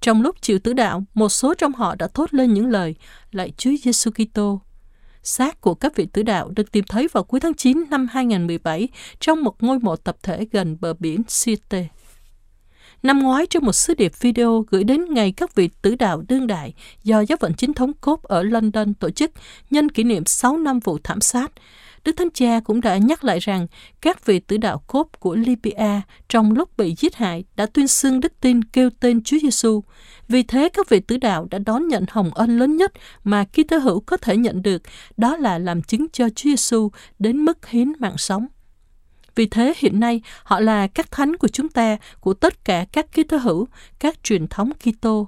Trong 0.02 0.22
lúc 0.22 0.42
chịu 0.42 0.60
tử 0.60 0.74
đạo, 0.74 1.04
một 1.14 1.30
số 1.30 1.54
trong 1.54 1.74
họ 1.74 1.96
đã 1.96 2.08
thốt 2.14 2.34
lên 2.34 2.54
những 2.54 2.68
lời 2.68 2.96
Lạy 3.32 3.54
Chúa 3.58 3.72
Giêsu 3.84 4.12
Kitô. 4.12 4.62
Xác 5.24 5.62
của 5.62 5.74
các 5.74 5.96
vị 5.96 6.06
tử 6.14 6.24
đạo 6.24 6.50
được 6.56 6.72
tìm 6.72 6.86
thấy 6.90 7.08
vào 7.12 7.24
cuối 7.24 7.40
tháng 7.40 7.54
9 7.54 7.84
năm 7.90 8.08
2017 8.12 8.88
trong 9.20 9.44
một 9.44 9.64
ngôi 9.64 9.80
mộ 9.80 9.96
tập 9.96 10.18
thể 10.24 10.48
gần 10.52 10.78
bờ 10.82 10.94
biển 10.94 11.22
Sirte. 11.28 11.88
Năm 13.04 13.20
ngoái 13.20 13.46
trong 13.46 13.66
một 13.66 13.72
sứ 13.72 13.94
điệp 13.94 14.12
video 14.20 14.66
gửi 14.70 14.84
đến 14.84 15.06
ngày 15.10 15.32
các 15.32 15.56
vị 15.56 15.70
tử 15.82 15.96
đạo 15.96 16.24
đương 16.28 16.48
đại 16.48 16.74
do 17.04 17.22
giáo 17.22 17.38
phận 17.38 17.54
chính 17.54 17.74
thống 17.74 17.92
cốt 18.02 18.24
ở 18.24 18.44
London 18.44 18.94
tổ 18.94 19.10
chức 19.10 19.32
nhân 19.70 19.90
kỷ 19.90 20.04
niệm 20.04 20.26
6 20.26 20.58
năm 20.58 20.80
vụ 20.80 20.98
thảm 21.04 21.22
sát, 21.22 21.52
Đức 22.06 22.12
Thánh 22.18 22.30
Cha 22.34 22.60
cũng 22.60 22.82
đã 22.82 22.98
nhắc 22.98 23.24
lại 23.24 23.40
rằng 23.40 23.68
các 24.02 24.26
vị 24.26 24.40
tử 24.40 24.58
đạo 24.58 24.84
cốt 24.88 25.08
của 25.20 25.36
Libya 25.36 26.02
trong 26.30 26.52
lúc 26.52 26.78
bị 26.78 26.96
giết 26.98 27.16
hại 27.16 27.44
đã 27.56 27.66
tuyên 27.66 27.88
xưng 27.88 28.20
đức 28.20 28.34
tin 28.42 28.64
kêu 28.64 28.90
tên 29.00 29.24
Chúa 29.24 29.38
Giêsu. 29.42 29.82
Vì 30.28 30.44
thế 30.44 30.70
các 30.70 30.90
vị 30.90 31.00
tử 31.00 31.18
đạo 31.18 31.48
đã 31.52 31.60
đón 31.60 31.88
nhận 31.88 32.06
hồng 32.10 32.32
ân 32.34 32.58
lớn 32.60 32.78
nhất 32.78 32.92
mà 33.24 33.46
Kitô 33.46 33.78
hữu 33.78 34.00
có 34.00 34.18
thể 34.18 34.38
nhận 34.38 34.62
được, 34.62 34.82
đó 35.18 35.38
là 35.38 35.58
làm 35.58 35.82
chứng 35.82 36.06
cho 36.14 36.30
Chúa 36.30 36.50
Giêsu 36.50 36.92
đến 37.20 37.38
mức 37.38 37.68
hiến 37.68 37.94
mạng 38.00 38.18
sống. 38.18 38.48
Vì 39.36 39.46
thế 39.46 39.74
hiện 39.78 40.00
nay 40.00 40.22
họ 40.44 40.60
là 40.60 40.88
các 40.88 41.12
thánh 41.12 41.38
của 41.38 41.48
chúng 41.48 41.70
ta, 41.70 41.98
của 42.20 42.34
tất 42.34 42.66
cả 42.66 42.86
các 42.92 43.12
ký 43.12 43.24
tơ 43.24 43.38
hữu, 43.38 43.68
các 44.00 44.24
truyền 44.24 44.48
thống 44.48 44.72
Kitô. 44.74 45.28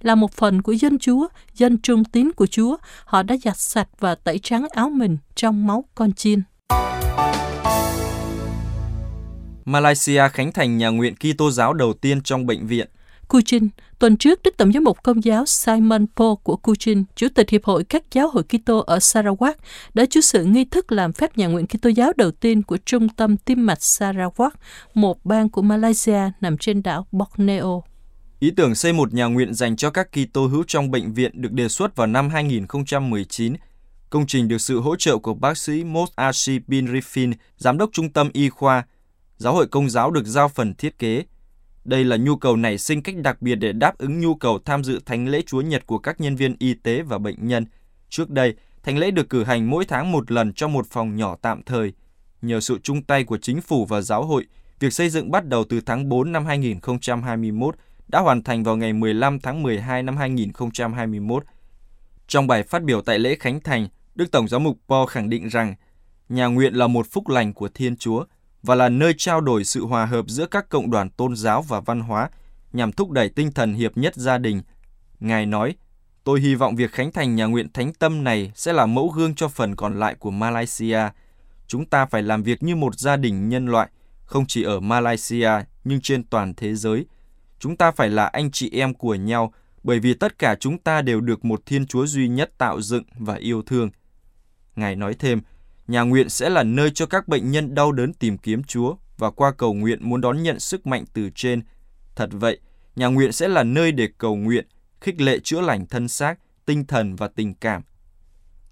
Là 0.00 0.14
một 0.14 0.32
phần 0.32 0.62
của 0.62 0.72
dân 0.72 0.98
Chúa, 0.98 1.28
dân 1.54 1.78
trung 1.82 2.04
tín 2.04 2.32
của 2.32 2.46
Chúa, 2.46 2.76
họ 3.04 3.22
đã 3.22 3.36
giặt 3.44 3.56
sạch 3.56 3.88
và 3.98 4.14
tẩy 4.14 4.38
trắng 4.38 4.66
áo 4.70 4.90
mình 4.90 5.18
trong 5.34 5.66
máu 5.66 5.84
con 5.94 6.12
chiên. 6.12 6.42
Malaysia 9.64 10.28
khánh 10.28 10.52
thành 10.52 10.78
nhà 10.78 10.88
nguyện 10.88 11.14
Kitô 11.16 11.50
giáo 11.50 11.72
đầu 11.72 11.92
tiên 11.92 12.22
trong 12.22 12.46
bệnh 12.46 12.66
viện. 12.66 12.88
Kuchin, 13.28 13.68
tuần 13.98 14.16
trước 14.16 14.42
Đức 14.42 14.56
Tổng 14.56 14.72
giám 14.72 14.84
mục 14.84 15.02
Công 15.02 15.24
giáo 15.24 15.46
Simon 15.46 16.06
Paul 16.16 16.34
của 16.42 16.56
Kuchin, 16.56 17.04
Chủ 17.16 17.28
tịch 17.34 17.50
Hiệp 17.50 17.64
hội 17.64 17.84
các 17.84 18.02
giáo 18.12 18.28
hội 18.28 18.42
Kitô 18.42 18.78
ở 18.78 18.98
Sarawak, 18.98 19.54
đã 19.94 20.04
chủ 20.10 20.20
sự 20.20 20.44
nghi 20.44 20.64
thức 20.64 20.92
làm 20.92 21.12
phép 21.12 21.38
nhà 21.38 21.46
nguyện 21.46 21.66
Kitô 21.66 21.90
giáo 21.90 22.12
đầu 22.16 22.30
tiên 22.30 22.62
của 22.62 22.78
Trung 22.84 23.08
tâm 23.08 23.36
Tim 23.36 23.66
mạch 23.66 23.78
Sarawak, 23.78 24.50
một 24.94 25.24
bang 25.24 25.48
của 25.48 25.62
Malaysia 25.62 26.20
nằm 26.40 26.58
trên 26.58 26.82
đảo 26.82 27.06
Borneo. 27.12 27.82
Ý 28.40 28.50
tưởng 28.50 28.74
xây 28.74 28.92
một 28.92 29.14
nhà 29.14 29.24
nguyện 29.24 29.54
dành 29.54 29.76
cho 29.76 29.90
các 29.90 30.08
Kitô 30.12 30.46
hữu 30.46 30.64
trong 30.66 30.90
bệnh 30.90 31.12
viện 31.12 31.42
được 31.42 31.52
đề 31.52 31.68
xuất 31.68 31.96
vào 31.96 32.06
năm 32.06 32.28
2019. 32.28 33.54
Công 34.10 34.26
trình 34.26 34.48
được 34.48 34.58
sự 34.58 34.80
hỗ 34.80 34.96
trợ 34.96 35.18
của 35.18 35.34
bác 35.34 35.58
sĩ 35.58 35.84
Mos 35.84 36.10
Ashi 36.14 36.58
bin 36.66 36.86
Rifin, 36.86 37.32
giám 37.56 37.78
đốc 37.78 37.90
trung 37.92 38.12
tâm 38.12 38.30
y 38.32 38.48
khoa. 38.48 38.86
Giáo 39.36 39.54
hội 39.54 39.66
công 39.66 39.90
giáo 39.90 40.10
được 40.10 40.26
giao 40.26 40.48
phần 40.48 40.74
thiết 40.74 40.98
kế, 40.98 41.24
đây 41.88 42.04
là 42.04 42.16
nhu 42.16 42.36
cầu 42.36 42.56
nảy 42.56 42.78
sinh 42.78 43.02
cách 43.02 43.16
đặc 43.16 43.42
biệt 43.42 43.54
để 43.54 43.72
đáp 43.72 43.98
ứng 43.98 44.20
nhu 44.20 44.34
cầu 44.34 44.58
tham 44.64 44.84
dự 44.84 45.00
thánh 45.06 45.28
lễ 45.28 45.42
Chúa 45.46 45.60
Nhật 45.60 45.86
của 45.86 45.98
các 45.98 46.20
nhân 46.20 46.36
viên 46.36 46.56
y 46.58 46.74
tế 46.74 47.02
và 47.02 47.18
bệnh 47.18 47.48
nhân. 47.48 47.66
Trước 48.08 48.30
đây, 48.30 48.54
thánh 48.82 48.98
lễ 48.98 49.10
được 49.10 49.30
cử 49.30 49.44
hành 49.44 49.70
mỗi 49.70 49.84
tháng 49.84 50.12
một 50.12 50.30
lần 50.30 50.52
trong 50.52 50.72
một 50.72 50.86
phòng 50.86 51.16
nhỏ 51.16 51.36
tạm 51.42 51.62
thời. 51.62 51.92
Nhờ 52.42 52.60
sự 52.60 52.78
chung 52.82 53.02
tay 53.02 53.24
của 53.24 53.38
chính 53.38 53.60
phủ 53.60 53.84
và 53.84 54.00
giáo 54.00 54.24
hội, 54.24 54.46
việc 54.80 54.92
xây 54.92 55.10
dựng 55.10 55.30
bắt 55.30 55.46
đầu 55.46 55.64
từ 55.68 55.80
tháng 55.80 56.08
4 56.08 56.32
năm 56.32 56.46
2021 56.46 57.74
đã 58.08 58.20
hoàn 58.20 58.42
thành 58.42 58.64
vào 58.64 58.76
ngày 58.76 58.92
15 58.92 59.40
tháng 59.40 59.62
12 59.62 60.02
năm 60.02 60.16
2021. 60.16 61.44
Trong 62.26 62.46
bài 62.46 62.62
phát 62.62 62.82
biểu 62.82 63.02
tại 63.02 63.18
lễ 63.18 63.36
khánh 63.40 63.60
thành, 63.60 63.88
Đức 64.14 64.30
Tổng 64.32 64.48
giám 64.48 64.64
mục 64.64 64.78
Paul 64.88 65.06
khẳng 65.08 65.30
định 65.30 65.48
rằng 65.48 65.74
nhà 66.28 66.46
nguyện 66.46 66.74
là 66.74 66.86
một 66.86 67.06
phúc 67.10 67.28
lành 67.28 67.52
của 67.52 67.68
Thiên 67.68 67.96
Chúa 67.96 68.24
và 68.62 68.74
là 68.74 68.88
nơi 68.88 69.14
trao 69.18 69.40
đổi 69.40 69.64
sự 69.64 69.86
hòa 69.86 70.06
hợp 70.06 70.24
giữa 70.28 70.46
các 70.46 70.68
cộng 70.68 70.90
đoàn 70.90 71.10
tôn 71.10 71.36
giáo 71.36 71.62
và 71.62 71.80
văn 71.80 72.00
hóa 72.00 72.30
nhằm 72.72 72.92
thúc 72.92 73.10
đẩy 73.10 73.28
tinh 73.28 73.52
thần 73.52 73.74
hiệp 73.74 73.96
nhất 73.96 74.16
gia 74.16 74.38
đình. 74.38 74.62
Ngài 75.20 75.46
nói, 75.46 75.76
tôi 76.24 76.40
hy 76.40 76.54
vọng 76.54 76.76
việc 76.76 76.92
khánh 76.92 77.12
thành 77.12 77.36
nhà 77.36 77.46
nguyện 77.46 77.72
thánh 77.72 77.92
tâm 77.92 78.24
này 78.24 78.52
sẽ 78.54 78.72
là 78.72 78.86
mẫu 78.86 79.08
gương 79.08 79.34
cho 79.34 79.48
phần 79.48 79.76
còn 79.76 79.98
lại 79.98 80.14
của 80.14 80.30
Malaysia. 80.30 81.00
Chúng 81.66 81.86
ta 81.86 82.06
phải 82.06 82.22
làm 82.22 82.42
việc 82.42 82.62
như 82.62 82.76
một 82.76 82.98
gia 82.98 83.16
đình 83.16 83.48
nhân 83.48 83.66
loại, 83.66 83.88
không 84.24 84.46
chỉ 84.46 84.62
ở 84.62 84.80
Malaysia 84.80 85.50
nhưng 85.84 86.00
trên 86.00 86.24
toàn 86.24 86.54
thế 86.54 86.74
giới. 86.74 87.06
Chúng 87.58 87.76
ta 87.76 87.90
phải 87.90 88.08
là 88.10 88.26
anh 88.26 88.50
chị 88.50 88.70
em 88.72 88.94
của 88.94 89.14
nhau 89.14 89.52
bởi 89.82 89.98
vì 89.98 90.14
tất 90.14 90.38
cả 90.38 90.54
chúng 90.60 90.78
ta 90.78 91.02
đều 91.02 91.20
được 91.20 91.44
một 91.44 91.66
Thiên 91.66 91.86
Chúa 91.86 92.06
duy 92.06 92.28
nhất 92.28 92.50
tạo 92.58 92.80
dựng 92.80 93.04
và 93.18 93.34
yêu 93.34 93.62
thương. 93.62 93.90
Ngài 94.76 94.96
nói 94.96 95.14
thêm, 95.14 95.40
nhà 95.88 96.02
nguyện 96.02 96.28
sẽ 96.28 96.50
là 96.50 96.62
nơi 96.62 96.90
cho 96.90 97.06
các 97.06 97.28
bệnh 97.28 97.50
nhân 97.50 97.74
đau 97.74 97.92
đớn 97.92 98.12
tìm 98.12 98.38
kiếm 98.38 98.62
Chúa 98.64 98.96
và 99.18 99.30
qua 99.30 99.52
cầu 99.52 99.74
nguyện 99.74 100.08
muốn 100.08 100.20
đón 100.20 100.42
nhận 100.42 100.60
sức 100.60 100.86
mạnh 100.86 101.04
từ 101.12 101.30
trên. 101.34 101.62
Thật 102.16 102.28
vậy, 102.32 102.58
nhà 102.96 103.06
nguyện 103.06 103.32
sẽ 103.32 103.48
là 103.48 103.62
nơi 103.62 103.92
để 103.92 104.08
cầu 104.18 104.36
nguyện, 104.36 104.66
khích 105.00 105.20
lệ 105.20 105.38
chữa 105.38 105.60
lành 105.60 105.86
thân 105.86 106.08
xác, 106.08 106.38
tinh 106.66 106.86
thần 106.86 107.16
và 107.16 107.28
tình 107.28 107.54
cảm. 107.54 107.82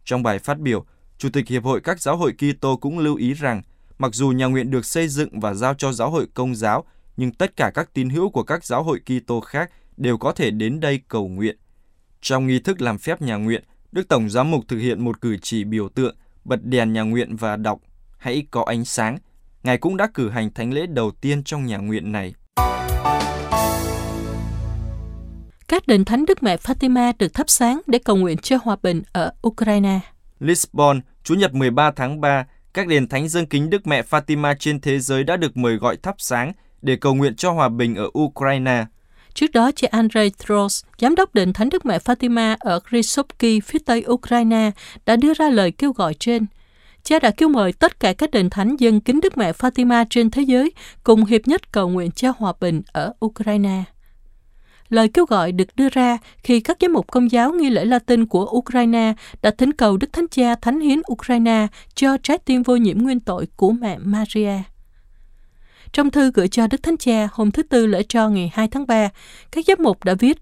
Trong 0.05 0.23
bài 0.23 0.39
phát 0.39 0.59
biểu, 0.59 0.85
Chủ 1.19 1.29
tịch 1.33 1.49
Hiệp 1.49 1.65
hội 1.65 1.81
các 1.81 2.03
giáo 2.03 2.17
hội 2.17 2.33
Kitô 2.33 2.77
cũng 2.77 2.99
lưu 2.99 3.17
ý 3.17 3.35
rằng, 3.35 3.63
mặc 3.99 4.15
dù 4.15 4.29
nhà 4.29 4.47
nguyện 4.47 4.71
được 4.71 4.85
xây 4.85 5.09
dựng 5.09 5.41
và 5.41 5.55
giao 5.55 5.75
cho 5.75 5.93
giáo 5.93 6.11
hội 6.11 6.27
công 6.35 6.55
giáo, 6.55 6.85
nhưng 7.17 7.33
tất 7.33 7.57
cả 7.57 7.71
các 7.75 7.91
tín 7.95 8.11
hữu 8.11 8.31
của 8.31 8.43
các 8.43 8.65
giáo 8.65 8.83
hội 8.83 9.01
Kitô 9.01 9.41
khác 9.41 9.71
đều 9.97 10.19
có 10.19 10.33
thể 10.33 10.51
đến 10.51 10.81
đây 10.81 11.01
cầu 11.09 11.29
nguyện. 11.29 11.57
Trong 12.21 12.47
nghi 12.47 12.61
thức 12.61 12.81
làm 12.81 12.99
phép 12.99 13.23
nhà 13.23 13.37
nguyện, 13.37 13.65
Đức 13.93 14.09
Tổng 14.09 14.31
Giám 14.31 14.51
mục 14.51 14.65
thực 14.69 14.79
hiện 14.79 15.05
một 15.05 15.21
cử 15.21 15.37
chỉ 15.43 15.65
biểu 15.65 15.89
tượng, 15.89 16.17
bật 16.47 16.65
đèn 16.65 16.93
nhà 16.93 17.03
nguyện 17.03 17.37
và 17.37 17.57
đọc 17.57 17.81
Hãy 18.19 18.47
có 18.51 18.65
ánh 18.67 18.85
sáng. 18.85 19.19
Ngài 19.63 19.79
cũng 19.79 19.97
đã 19.97 20.09
cử 20.15 20.31
hành 20.31 20.51
thánh 20.55 20.73
lễ 20.73 20.87
đầu 20.87 21.11
tiên 21.11 21.45
trong 21.45 21.67
nhà 21.67 21.77
nguyện 21.77 22.13
này. 22.13 22.35
Các 25.69 25.87
đền 25.87 26.05
thánh 26.05 26.27
Đức 26.27 26.43
Mẹ 26.43 26.57
Fatima 26.57 27.13
được 27.19 27.35
thắp 27.35 27.51
sáng 27.51 27.81
để 27.87 27.99
cầu 27.99 28.17
nguyện 28.17 28.39
cho 28.39 28.59
hòa 28.63 28.77
bình 28.83 29.03
ở 29.13 29.33
Ukraine. 29.47 30.01
Lisbon, 30.41 31.01
Chủ 31.25 31.35
nhật 31.35 31.55
13 31.55 31.91
tháng 31.91 32.21
3, 32.21 32.47
các 32.75 32.87
đền 32.87 33.09
thánh 33.09 33.29
dân 33.29 33.47
kính 33.47 33.71
Đức 33.71 33.87
Mẹ 33.87 34.03
Fatima 34.03 34.55
trên 34.59 34.81
thế 34.81 34.99
giới 34.99 35.25
đã 35.25 35.37
được 35.37 35.57
mời 35.57 35.77
gọi 35.77 35.97
thắp 35.97 36.15
sáng 36.19 36.53
để 36.83 36.97
cầu 36.97 37.15
nguyện 37.15 37.35
cho 37.37 37.53
hòa 37.53 37.69
bình 37.69 37.95
ở 37.95 38.11
Ukraine. 38.19 38.85
Trước 39.37 39.53
đó, 39.53 39.71
chị 39.73 39.87
Andrei 39.87 40.31
Tros, 40.31 40.85
giám 40.99 41.15
đốc 41.15 41.35
đền 41.35 41.53
Thánh 41.53 41.69
Đức 41.69 41.87
Mẹ 41.87 41.99
Fatima 41.99 42.57
ở 42.61 42.81
Krysovki, 42.81 43.61
phía 43.65 43.79
tây 43.87 44.05
Ukraine, 44.09 44.71
đã 45.07 45.17
đưa 45.17 45.35
ra 45.35 45.49
lời 45.49 45.71
kêu 45.71 45.93
gọi 45.93 46.15
trên. 46.15 46.47
Cha 47.03 47.19
đã 47.19 47.31
kêu 47.31 47.49
mời 47.49 47.73
tất 47.73 48.01
cả 48.01 48.13
các 48.13 48.31
đền 48.31 48.51
thánh 48.51 48.77
dân 48.77 49.01
kính 49.01 49.21
Đức 49.21 49.37
Mẹ 49.37 49.53
Fatima 49.53 50.05
trên 50.11 50.31
thế 50.31 50.43
giới 50.43 50.73
cùng 51.05 51.25
hiệp 51.25 51.49
nhất 51.49 51.73
cầu 51.73 51.89
nguyện 51.89 52.11
cho 52.11 52.33
hòa 52.39 52.53
bình 52.61 52.83
ở 52.93 53.13
Ukraine. 53.25 53.83
Lời 54.89 55.09
kêu 55.09 55.27
gọi 55.27 55.53
được 55.53 55.77
đưa 55.77 55.89
ra 55.89 56.19
khi 56.43 56.61
các 56.61 56.77
giám 56.81 56.93
mục 56.93 57.07
công 57.07 57.31
giáo 57.31 57.53
nghi 57.53 57.71
lễ 57.71 57.85
Latin 57.85 58.27
của 58.27 58.45
Ukraine 58.45 59.15
đã 59.43 59.51
thỉnh 59.59 59.73
cầu 59.73 59.97
Đức 59.97 60.13
Thánh 60.13 60.29
Cha 60.29 60.55
Thánh 60.55 60.81
Hiến 60.81 61.01
Ukraine 61.13 61.67
cho 61.95 62.17
trái 62.23 62.39
tim 62.39 62.63
vô 62.63 62.77
nhiễm 62.77 62.99
nguyên 62.99 63.21
tội 63.21 63.47
của 63.57 63.71
mẹ 63.71 63.99
Maria. 63.99 64.53
Trong 65.97 66.11
thư 66.11 66.31
gửi 66.35 66.49
cho 66.49 66.67
Đức 66.67 66.83
Thánh 66.83 66.97
Cha 66.97 67.29
hôm 67.33 67.51
thứ 67.51 67.63
Tư 67.63 67.87
lễ 67.87 68.03
cho 68.09 68.29
ngày 68.29 68.51
2 68.55 68.69
tháng 68.69 68.87
3, 68.87 69.09
các 69.53 69.65
giám 69.69 69.79
mục 69.81 70.05
đã 70.05 70.15
viết, 70.15 70.39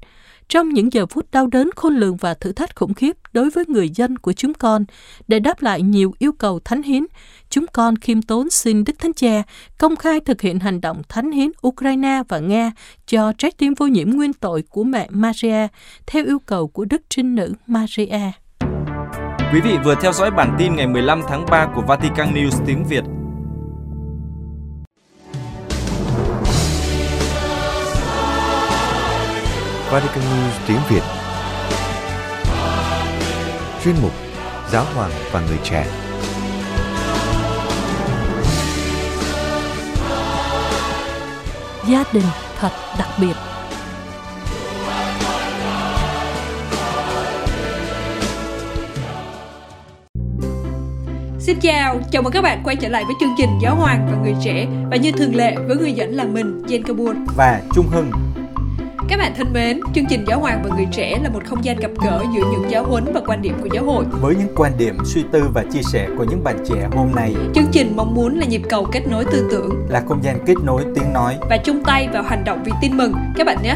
trong 0.48 0.68
những 0.68 0.92
giờ 0.92 1.06
phút 1.06 1.30
đau 1.32 1.46
đớn 1.46 1.70
khôn 1.76 1.96
lường 1.96 2.16
và 2.16 2.34
thử 2.34 2.52
thách 2.52 2.76
khủng 2.76 2.94
khiếp 2.94 3.16
đối 3.32 3.50
với 3.50 3.64
người 3.68 3.88
dân 3.88 4.18
của 4.18 4.32
chúng 4.32 4.54
con, 4.54 4.84
để 5.28 5.38
đáp 5.38 5.62
lại 5.62 5.82
nhiều 5.82 6.14
yêu 6.18 6.32
cầu 6.32 6.60
thánh 6.64 6.82
hiến, 6.82 7.06
chúng 7.50 7.66
con 7.72 7.96
khiêm 7.96 8.22
tốn 8.22 8.50
xin 8.50 8.84
Đức 8.84 8.98
Thánh 8.98 9.12
Cha 9.12 9.42
công 9.78 9.96
khai 9.96 10.20
thực 10.20 10.40
hiện 10.40 10.58
hành 10.58 10.80
động 10.80 11.02
thánh 11.08 11.30
hiến 11.30 11.50
Ukraine 11.66 12.22
và 12.28 12.38
Nga 12.38 12.72
cho 13.06 13.32
trái 13.38 13.50
tim 13.58 13.74
vô 13.74 13.86
nhiễm 13.86 14.10
nguyên 14.10 14.32
tội 14.32 14.62
của 14.62 14.84
mẹ 14.84 15.08
Maria 15.10 15.68
theo 16.06 16.24
yêu 16.24 16.38
cầu 16.38 16.68
của 16.68 16.84
Đức 16.84 17.02
Trinh 17.08 17.34
Nữ 17.34 17.54
Maria. 17.66 18.30
Quý 19.52 19.60
vị 19.60 19.76
vừa 19.84 19.94
theo 20.02 20.12
dõi 20.12 20.30
bản 20.30 20.56
tin 20.58 20.76
ngày 20.76 20.86
15 20.86 21.22
tháng 21.28 21.46
3 21.50 21.66
của 21.74 21.82
Vatican 21.82 22.34
News 22.34 22.64
tiếng 22.66 22.84
Việt. 22.84 23.04
Vatican 29.94 30.24
News 30.24 30.66
tiếng 30.68 30.80
Việt. 30.88 31.02
Chuyên 33.84 33.94
mục 34.02 34.12
Giáo 34.72 34.84
hoàng 34.94 35.10
và 35.32 35.40
người 35.40 35.58
trẻ. 35.64 35.86
Gia 41.88 42.04
đình 42.12 42.24
thật 42.60 42.70
đặc 42.98 43.08
biệt. 43.20 43.32
Xin 51.38 51.60
chào, 51.60 52.00
chào 52.10 52.22
mừng 52.22 52.32
các 52.32 52.42
bạn 52.42 52.62
quay 52.64 52.76
trở 52.76 52.88
lại 52.88 53.04
với 53.04 53.14
chương 53.20 53.34
trình 53.38 53.58
Giáo 53.62 53.76
hoàng 53.76 54.08
và 54.10 54.18
người 54.22 54.34
trẻ. 54.44 54.66
Và 54.90 54.96
như 54.96 55.12
thường 55.12 55.34
lệ 55.34 55.54
với 55.66 55.76
người 55.76 55.92
dẫn 55.92 56.14
là 56.14 56.24
mình, 56.24 56.62
Jen 56.66 56.82
Kabul. 56.82 57.16
Và 57.36 57.60
Trung 57.74 57.86
Hưng. 57.88 58.23
Các 59.08 59.18
bạn 59.18 59.32
thân 59.36 59.52
mến, 59.52 59.80
chương 59.94 60.04
trình 60.08 60.24
Giáo 60.28 60.40
hoàng 60.40 60.62
và 60.64 60.76
người 60.76 60.86
trẻ 60.92 61.18
là 61.22 61.28
một 61.28 61.44
không 61.46 61.64
gian 61.64 61.76
gặp 61.76 61.90
gỡ 62.04 62.24
giữa 62.34 62.42
những 62.52 62.70
giáo 62.70 62.84
huấn 62.84 63.04
và 63.14 63.20
quan 63.26 63.42
điểm 63.42 63.54
của 63.62 63.68
giáo 63.74 63.84
hội. 63.84 64.04
Với 64.10 64.36
những 64.36 64.54
quan 64.56 64.72
điểm, 64.78 64.98
suy 65.04 65.24
tư 65.32 65.44
và 65.54 65.64
chia 65.72 65.82
sẻ 65.82 66.08
của 66.18 66.24
những 66.24 66.44
bạn 66.44 66.56
trẻ 66.68 66.88
hôm 66.92 67.12
nay, 67.14 67.34
chương 67.54 67.66
trình 67.72 67.92
mong 67.96 68.14
muốn 68.14 68.38
là 68.38 68.46
nhịp 68.46 68.62
cầu 68.68 68.86
kết 68.92 69.06
nối 69.06 69.24
tư 69.24 69.48
tưởng, 69.50 69.86
là 69.88 70.02
không 70.08 70.22
gian 70.22 70.38
kết 70.46 70.54
nối 70.64 70.82
tiếng 70.94 71.12
nói. 71.12 71.38
Và 71.50 71.56
chung 71.64 71.84
tay 71.84 72.08
vào 72.12 72.22
hành 72.22 72.44
động 72.44 72.62
vì 72.64 72.72
tin 72.82 72.96
mừng. 72.96 73.14
Các 73.36 73.46
bạn 73.46 73.58
nhé. 73.62 73.74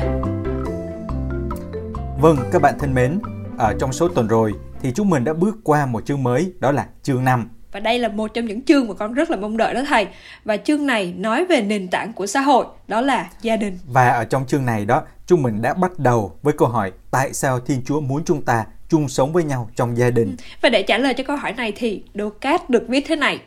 Vâng, 2.21 2.37
các 2.53 2.63
bạn 2.63 2.75
thân 2.79 2.95
mến, 2.95 3.21
ở 3.59 3.75
trong 3.81 3.93
số 3.93 4.09
tuần 4.09 4.29
rồi 4.29 4.55
thì 4.83 4.93
chúng 4.95 5.11
mình 5.11 5.25
đã 5.25 5.33
bước 5.33 5.57
qua 5.65 5.87
một 5.87 6.07
chương 6.07 6.23
mới, 6.23 6.53
đó 6.61 6.73
là 6.73 6.87
chương 7.03 7.25
5 7.25 7.49
và 7.73 7.81
đây 7.81 7.99
là 7.99 8.09
một 8.09 8.35
trong 8.35 8.45
những 8.45 8.63
chương 8.63 8.89
mà 8.89 8.95
con 8.95 9.15
rất 9.15 9.31
là 9.31 9.37
mong 9.37 9.57
đợi 9.57 9.75
đó 9.75 9.81
thầy. 9.89 10.07
Và 10.45 10.57
chương 10.57 10.87
này 10.87 11.15
nói 11.17 11.45
về 11.45 11.63
nền 11.63 11.89
tảng 11.89 12.13
của 12.13 12.27
xã 12.27 12.41
hội 12.41 12.67
đó 12.89 13.01
là 13.01 13.31
gia 13.43 13.57
đình. 13.57 13.79
Và 13.87 14.09
ở 14.09 14.25
trong 14.25 14.47
chương 14.47 14.67
này 14.67 14.87
đó 14.87 15.03
chúng 15.29 15.43
mình 15.43 15.63
đã 15.63 15.75
bắt 15.75 15.99
đầu 15.99 16.39
với 16.43 16.55
câu 16.59 16.69
hỏi 16.69 16.93
tại 17.11 17.33
sao 17.33 17.61
thiên 17.61 17.83
chúa 17.85 18.01
muốn 18.01 18.23
chúng 18.25 18.43
ta 18.43 18.67
chung 18.89 19.09
sống 19.09 19.33
với 19.33 19.45
nhau 19.45 19.71
trong 19.77 19.97
gia 19.97 20.11
đình. 20.11 20.37
Và 20.61 20.69
để 20.69 20.83
trả 20.83 20.99
lời 20.99 21.15
cho 21.15 21.25
câu 21.25 21.37
hỏi 21.37 21.53
này 21.53 21.73
thì 21.77 22.03
Đô 22.15 22.31
Cát 22.31 22.71
được 22.71 22.85
viết 22.89 23.05
thế 23.09 23.17
này. 23.17 23.41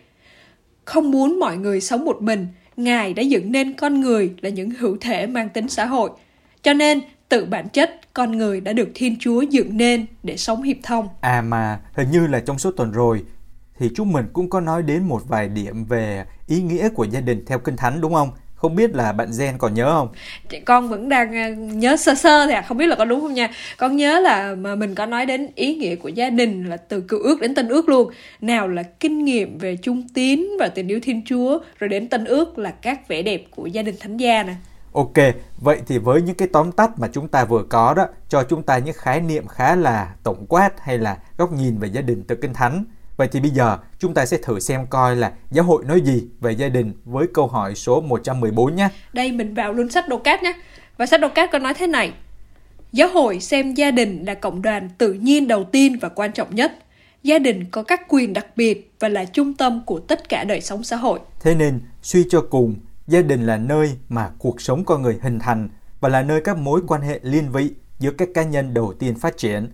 Không 0.85 1.11
muốn 1.11 1.39
mọi 1.39 1.57
người 1.57 1.81
sống 1.81 2.05
một 2.05 2.21
mình 2.21 2.47
ngài 2.77 3.13
đã 3.13 3.21
dựng 3.21 3.51
nên 3.51 3.73
con 3.73 4.01
người 4.01 4.33
là 4.41 4.49
những 4.49 4.69
hữu 4.69 4.97
thể 5.01 5.27
mang 5.27 5.49
tính 5.49 5.69
xã 5.69 5.85
hội. 5.85 6.09
Cho 6.63 6.73
nên 6.73 7.01
tự 7.29 7.45
bản 7.45 7.69
chất 7.69 8.13
con 8.13 8.37
người 8.37 8.61
đã 8.61 8.73
được 8.73 8.89
thiên 8.95 9.15
chúa 9.19 9.41
dựng 9.41 9.77
nên 9.77 10.05
để 10.23 10.37
sống 10.37 10.63
hiệp 10.63 10.77
thông. 10.83 11.07
À 11.21 11.41
mà 11.41 11.79
hình 11.93 12.11
như 12.11 12.27
là 12.27 12.39
trong 12.39 12.59
số 12.59 12.71
tuần 12.71 12.91
rồi 12.91 13.23
thì 13.79 13.89
chúng 13.95 14.11
mình 14.11 14.25
cũng 14.33 14.49
có 14.49 14.59
nói 14.59 14.83
đến 14.83 15.03
một 15.03 15.21
vài 15.27 15.47
điểm 15.47 15.85
về 15.85 16.25
ý 16.47 16.61
nghĩa 16.61 16.89
của 16.89 17.03
gia 17.03 17.21
đình 17.21 17.45
theo 17.45 17.59
kinh 17.59 17.75
thánh 17.77 18.01
đúng 18.01 18.13
không? 18.13 18.29
Không 18.61 18.75
biết 18.75 18.95
là 18.95 19.11
bạn 19.11 19.29
Gen 19.39 19.57
còn 19.57 19.73
nhớ 19.73 19.91
không? 19.91 20.09
Con 20.65 20.89
vẫn 20.89 21.09
đang 21.09 21.35
à, 21.35 21.49
nhớ 21.57 21.97
sơ 21.97 22.15
sơ 22.15 22.47
thì 22.47 22.53
à, 22.53 22.61
không 22.61 22.77
biết 22.77 22.87
là 22.87 22.95
có 22.95 23.05
đúng 23.05 23.21
không 23.21 23.33
nha. 23.33 23.49
Con 23.77 23.95
nhớ 23.95 24.19
là 24.19 24.55
mà 24.55 24.75
mình 24.75 24.95
có 24.95 25.05
nói 25.05 25.25
đến 25.25 25.47
ý 25.55 25.75
nghĩa 25.75 25.95
của 25.95 26.09
gia 26.09 26.29
đình 26.29 26.69
là 26.69 26.77
từ 26.77 27.01
cựu 27.01 27.19
ước 27.19 27.41
đến 27.41 27.55
tân 27.55 27.69
ước 27.69 27.89
luôn. 27.89 28.11
Nào 28.41 28.67
là 28.67 28.83
kinh 28.83 29.25
nghiệm 29.25 29.57
về 29.57 29.75
trung 29.75 30.07
tín 30.13 30.47
và 30.59 30.67
tình 30.67 30.87
yêu 30.87 30.99
Thiên 31.03 31.21
Chúa, 31.25 31.59
rồi 31.79 31.89
đến 31.89 32.09
tân 32.09 32.25
ước 32.25 32.57
là 32.57 32.71
các 32.71 33.07
vẻ 33.07 33.21
đẹp 33.21 33.43
của 33.55 33.65
gia 33.65 33.81
đình 33.81 33.95
thánh 33.99 34.17
gia 34.17 34.43
nè. 34.43 34.53
Ok, 34.93 35.17
vậy 35.61 35.77
thì 35.87 35.97
với 35.97 36.21
những 36.21 36.35
cái 36.35 36.47
tóm 36.53 36.71
tắt 36.71 36.99
mà 36.99 37.07
chúng 37.11 37.27
ta 37.27 37.45
vừa 37.45 37.63
có 37.69 37.93
đó, 37.93 38.07
cho 38.29 38.43
chúng 38.43 38.63
ta 38.63 38.77
những 38.77 38.95
khái 38.97 39.21
niệm 39.21 39.47
khá 39.47 39.75
là 39.75 40.13
tổng 40.23 40.45
quát 40.49 40.71
hay 40.81 40.97
là 40.97 41.17
góc 41.37 41.53
nhìn 41.53 41.77
về 41.77 41.87
gia 41.87 42.01
đình 42.01 42.23
từ 42.27 42.35
kinh 42.35 42.53
thánh 42.53 42.85
Vậy 43.21 43.27
thì 43.31 43.39
bây 43.39 43.51
giờ 43.51 43.77
chúng 43.99 44.13
ta 44.13 44.25
sẽ 44.25 44.37
thử 44.37 44.59
xem 44.59 44.87
coi 44.89 45.15
là 45.15 45.31
giáo 45.51 45.65
hội 45.65 45.83
nói 45.85 46.01
gì 46.01 46.27
về 46.39 46.51
gia 46.51 46.69
đình 46.69 46.93
với 47.05 47.27
câu 47.33 47.47
hỏi 47.47 47.75
số 47.75 48.01
114 48.01 48.75
nhé. 48.75 48.89
Đây 49.13 49.31
mình 49.31 49.53
vào 49.53 49.73
luôn 49.73 49.89
sách 49.89 50.07
Đô 50.07 50.17
Cát 50.17 50.43
nhé. 50.43 50.53
Và 50.97 51.05
sách 51.05 51.21
Đô 51.21 51.29
Cát 51.29 51.51
có 51.51 51.59
nói 51.59 51.73
thế 51.73 51.87
này. 51.87 52.13
Giáo 52.91 53.07
hội 53.07 53.39
xem 53.39 53.73
gia 53.73 53.91
đình 53.91 54.23
là 54.25 54.33
cộng 54.33 54.61
đoàn 54.61 54.89
tự 54.97 55.13
nhiên 55.13 55.47
đầu 55.47 55.63
tiên 55.63 55.97
và 56.01 56.09
quan 56.09 56.31
trọng 56.31 56.55
nhất. 56.55 56.71
Gia 57.23 57.39
đình 57.39 57.65
có 57.71 57.83
các 57.83 58.01
quyền 58.07 58.33
đặc 58.33 58.45
biệt 58.55 58.91
và 58.99 59.09
là 59.09 59.25
trung 59.25 59.53
tâm 59.53 59.81
của 59.85 59.99
tất 59.99 60.29
cả 60.29 60.43
đời 60.43 60.61
sống 60.61 60.83
xã 60.83 60.95
hội. 60.95 61.19
Thế 61.39 61.55
nên, 61.55 61.79
suy 62.01 62.25
cho 62.29 62.45
cùng, 62.49 62.75
Gia 63.07 63.21
đình 63.21 63.45
là 63.45 63.57
nơi 63.57 63.97
mà 64.09 64.29
cuộc 64.37 64.61
sống 64.61 64.85
con 64.85 65.01
người 65.01 65.19
hình 65.21 65.39
thành 65.39 65.69
và 65.99 66.09
là 66.09 66.21
nơi 66.21 66.41
các 66.41 66.57
mối 66.57 66.81
quan 66.87 67.01
hệ 67.01 67.19
liên 67.23 67.51
vị 67.51 67.71
giữa 67.99 68.11
các 68.11 68.29
cá 68.33 68.43
nhân 68.43 68.73
đầu 68.73 68.93
tiên 68.99 69.15
phát 69.15 69.37
triển. 69.37 69.67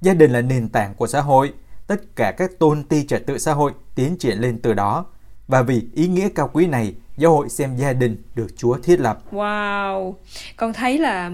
Gia 0.00 0.14
đình 0.14 0.32
là 0.32 0.40
nền 0.40 0.68
tảng 0.68 0.94
của 0.94 1.06
xã 1.06 1.20
hội, 1.20 1.52
tất 1.86 2.16
cả 2.16 2.34
các 2.36 2.58
tôn 2.58 2.82
ti 2.82 3.04
trật 3.06 3.26
tự 3.26 3.38
xã 3.38 3.52
hội 3.52 3.72
tiến 3.94 4.16
triển 4.16 4.38
lên 4.38 4.58
từ 4.62 4.74
đó. 4.74 5.06
Và 5.48 5.62
vì 5.62 5.82
ý 5.94 6.08
nghĩa 6.08 6.28
cao 6.34 6.50
quý 6.52 6.66
này, 6.66 6.94
giáo 7.16 7.30
hội 7.30 7.48
xem 7.48 7.76
gia 7.76 7.92
đình 7.92 8.16
được 8.34 8.56
Chúa 8.56 8.78
thiết 8.78 9.00
lập. 9.00 9.18
Wow, 9.32 10.14
con 10.56 10.72
thấy 10.72 10.98
là 10.98 11.30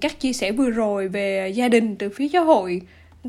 các 0.00 0.20
chia 0.20 0.32
sẻ 0.32 0.52
vừa 0.52 0.70
rồi 0.70 1.08
về 1.08 1.48
gia 1.48 1.68
đình 1.68 1.96
từ 1.96 2.08
phía 2.08 2.28
giáo 2.28 2.44
hội 2.44 2.80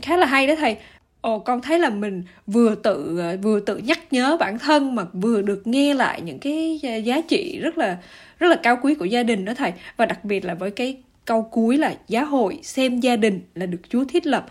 khá 0.01 0.17
là 0.17 0.25
hay 0.25 0.47
đó 0.47 0.53
thầy. 0.59 0.77
Ồ, 1.21 1.39
con 1.39 1.61
thấy 1.61 1.79
là 1.79 1.89
mình 1.89 2.23
vừa 2.47 2.75
tự 2.75 3.19
ờ, 3.19 3.37
vừa 3.41 3.59
tự 3.59 3.77
nhắc 3.77 3.99
nhớ 4.13 4.37
bản 4.39 4.59
thân 4.59 4.95
mà 4.95 5.05
vừa 5.13 5.41
được 5.41 5.67
nghe 5.67 5.93
lại 5.93 6.21
những 6.21 6.39
cái 6.39 6.79
ờ, 6.83 6.95
giá 6.95 7.21
trị 7.21 7.59
rất 7.59 7.77
là 7.77 7.97
rất 8.39 8.47
là 8.47 8.55
cao 8.63 8.77
quý 8.81 8.95
của 8.95 9.05
gia 9.05 9.23
đình 9.23 9.45
đó 9.45 9.53
thầy 9.57 9.73
và 9.97 10.05
đặc 10.05 10.25
biệt 10.25 10.45
là 10.45 10.53
với 10.53 10.71
cái 10.71 10.97
câu 11.25 11.41
cuối 11.51 11.77
là 11.77 11.95
giáo 12.07 12.25
hội 12.25 12.59
xem 12.63 12.99
gia 12.99 13.15
đình 13.15 13.41
là 13.55 13.65
được 13.65 13.81
Chúa 13.89 14.05
thiết 14.05 14.27
lập 14.27 14.45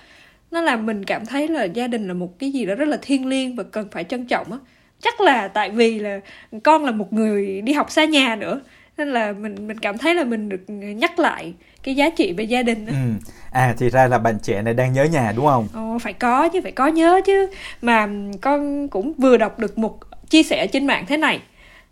nó 0.54 0.60
làm 0.60 0.86
mình 0.86 1.04
cảm 1.04 1.26
thấy 1.26 1.48
là 1.48 1.64
gia 1.64 1.86
đình 1.86 2.08
là 2.08 2.14
một 2.14 2.38
cái 2.38 2.50
gì 2.50 2.66
đó 2.66 2.74
rất 2.74 2.88
là 2.88 2.98
thiêng 3.02 3.26
liêng 3.26 3.56
và 3.56 3.64
cần 3.72 3.88
phải 3.92 4.04
trân 4.04 4.26
trọng 4.26 4.52
á 4.52 4.58
chắc 5.00 5.20
là 5.20 5.48
tại 5.48 5.70
vì 5.70 5.98
là 5.98 6.20
con 6.62 6.84
là 6.84 6.90
một 6.90 7.12
người 7.12 7.60
đi 7.60 7.72
học 7.72 7.90
xa 7.90 8.04
nhà 8.04 8.36
nữa 8.36 8.60
nên 8.96 9.08
là 9.12 9.32
mình 9.32 9.66
mình 9.66 9.78
cảm 9.78 9.98
thấy 9.98 10.14
là 10.14 10.24
mình 10.24 10.48
được 10.48 10.64
nhắc 10.68 11.18
lại 11.18 11.54
cái 11.82 11.94
giá 11.94 12.10
trị 12.10 12.32
về 12.32 12.44
gia 12.44 12.62
đình 12.62 12.86
đó. 12.86 12.92
Ừ. 12.92 13.28
À 13.52 13.74
thì 13.78 13.90
ra 13.90 14.06
là 14.06 14.18
bạn 14.18 14.38
trẻ 14.42 14.62
này 14.62 14.74
đang 14.74 14.92
nhớ 14.92 15.04
nhà 15.04 15.32
đúng 15.36 15.46
không? 15.46 15.68
Ồ, 15.74 15.98
phải 15.98 16.12
có 16.12 16.48
chứ 16.48 16.60
phải 16.62 16.72
có 16.72 16.86
nhớ 16.86 17.20
chứ 17.26 17.50
mà 17.82 18.08
con 18.40 18.88
cũng 18.88 19.12
vừa 19.12 19.36
đọc 19.36 19.58
được 19.58 19.78
một 19.78 19.98
chia 20.30 20.42
sẻ 20.42 20.66
trên 20.66 20.86
mạng 20.86 21.04
thế 21.08 21.16
này 21.16 21.40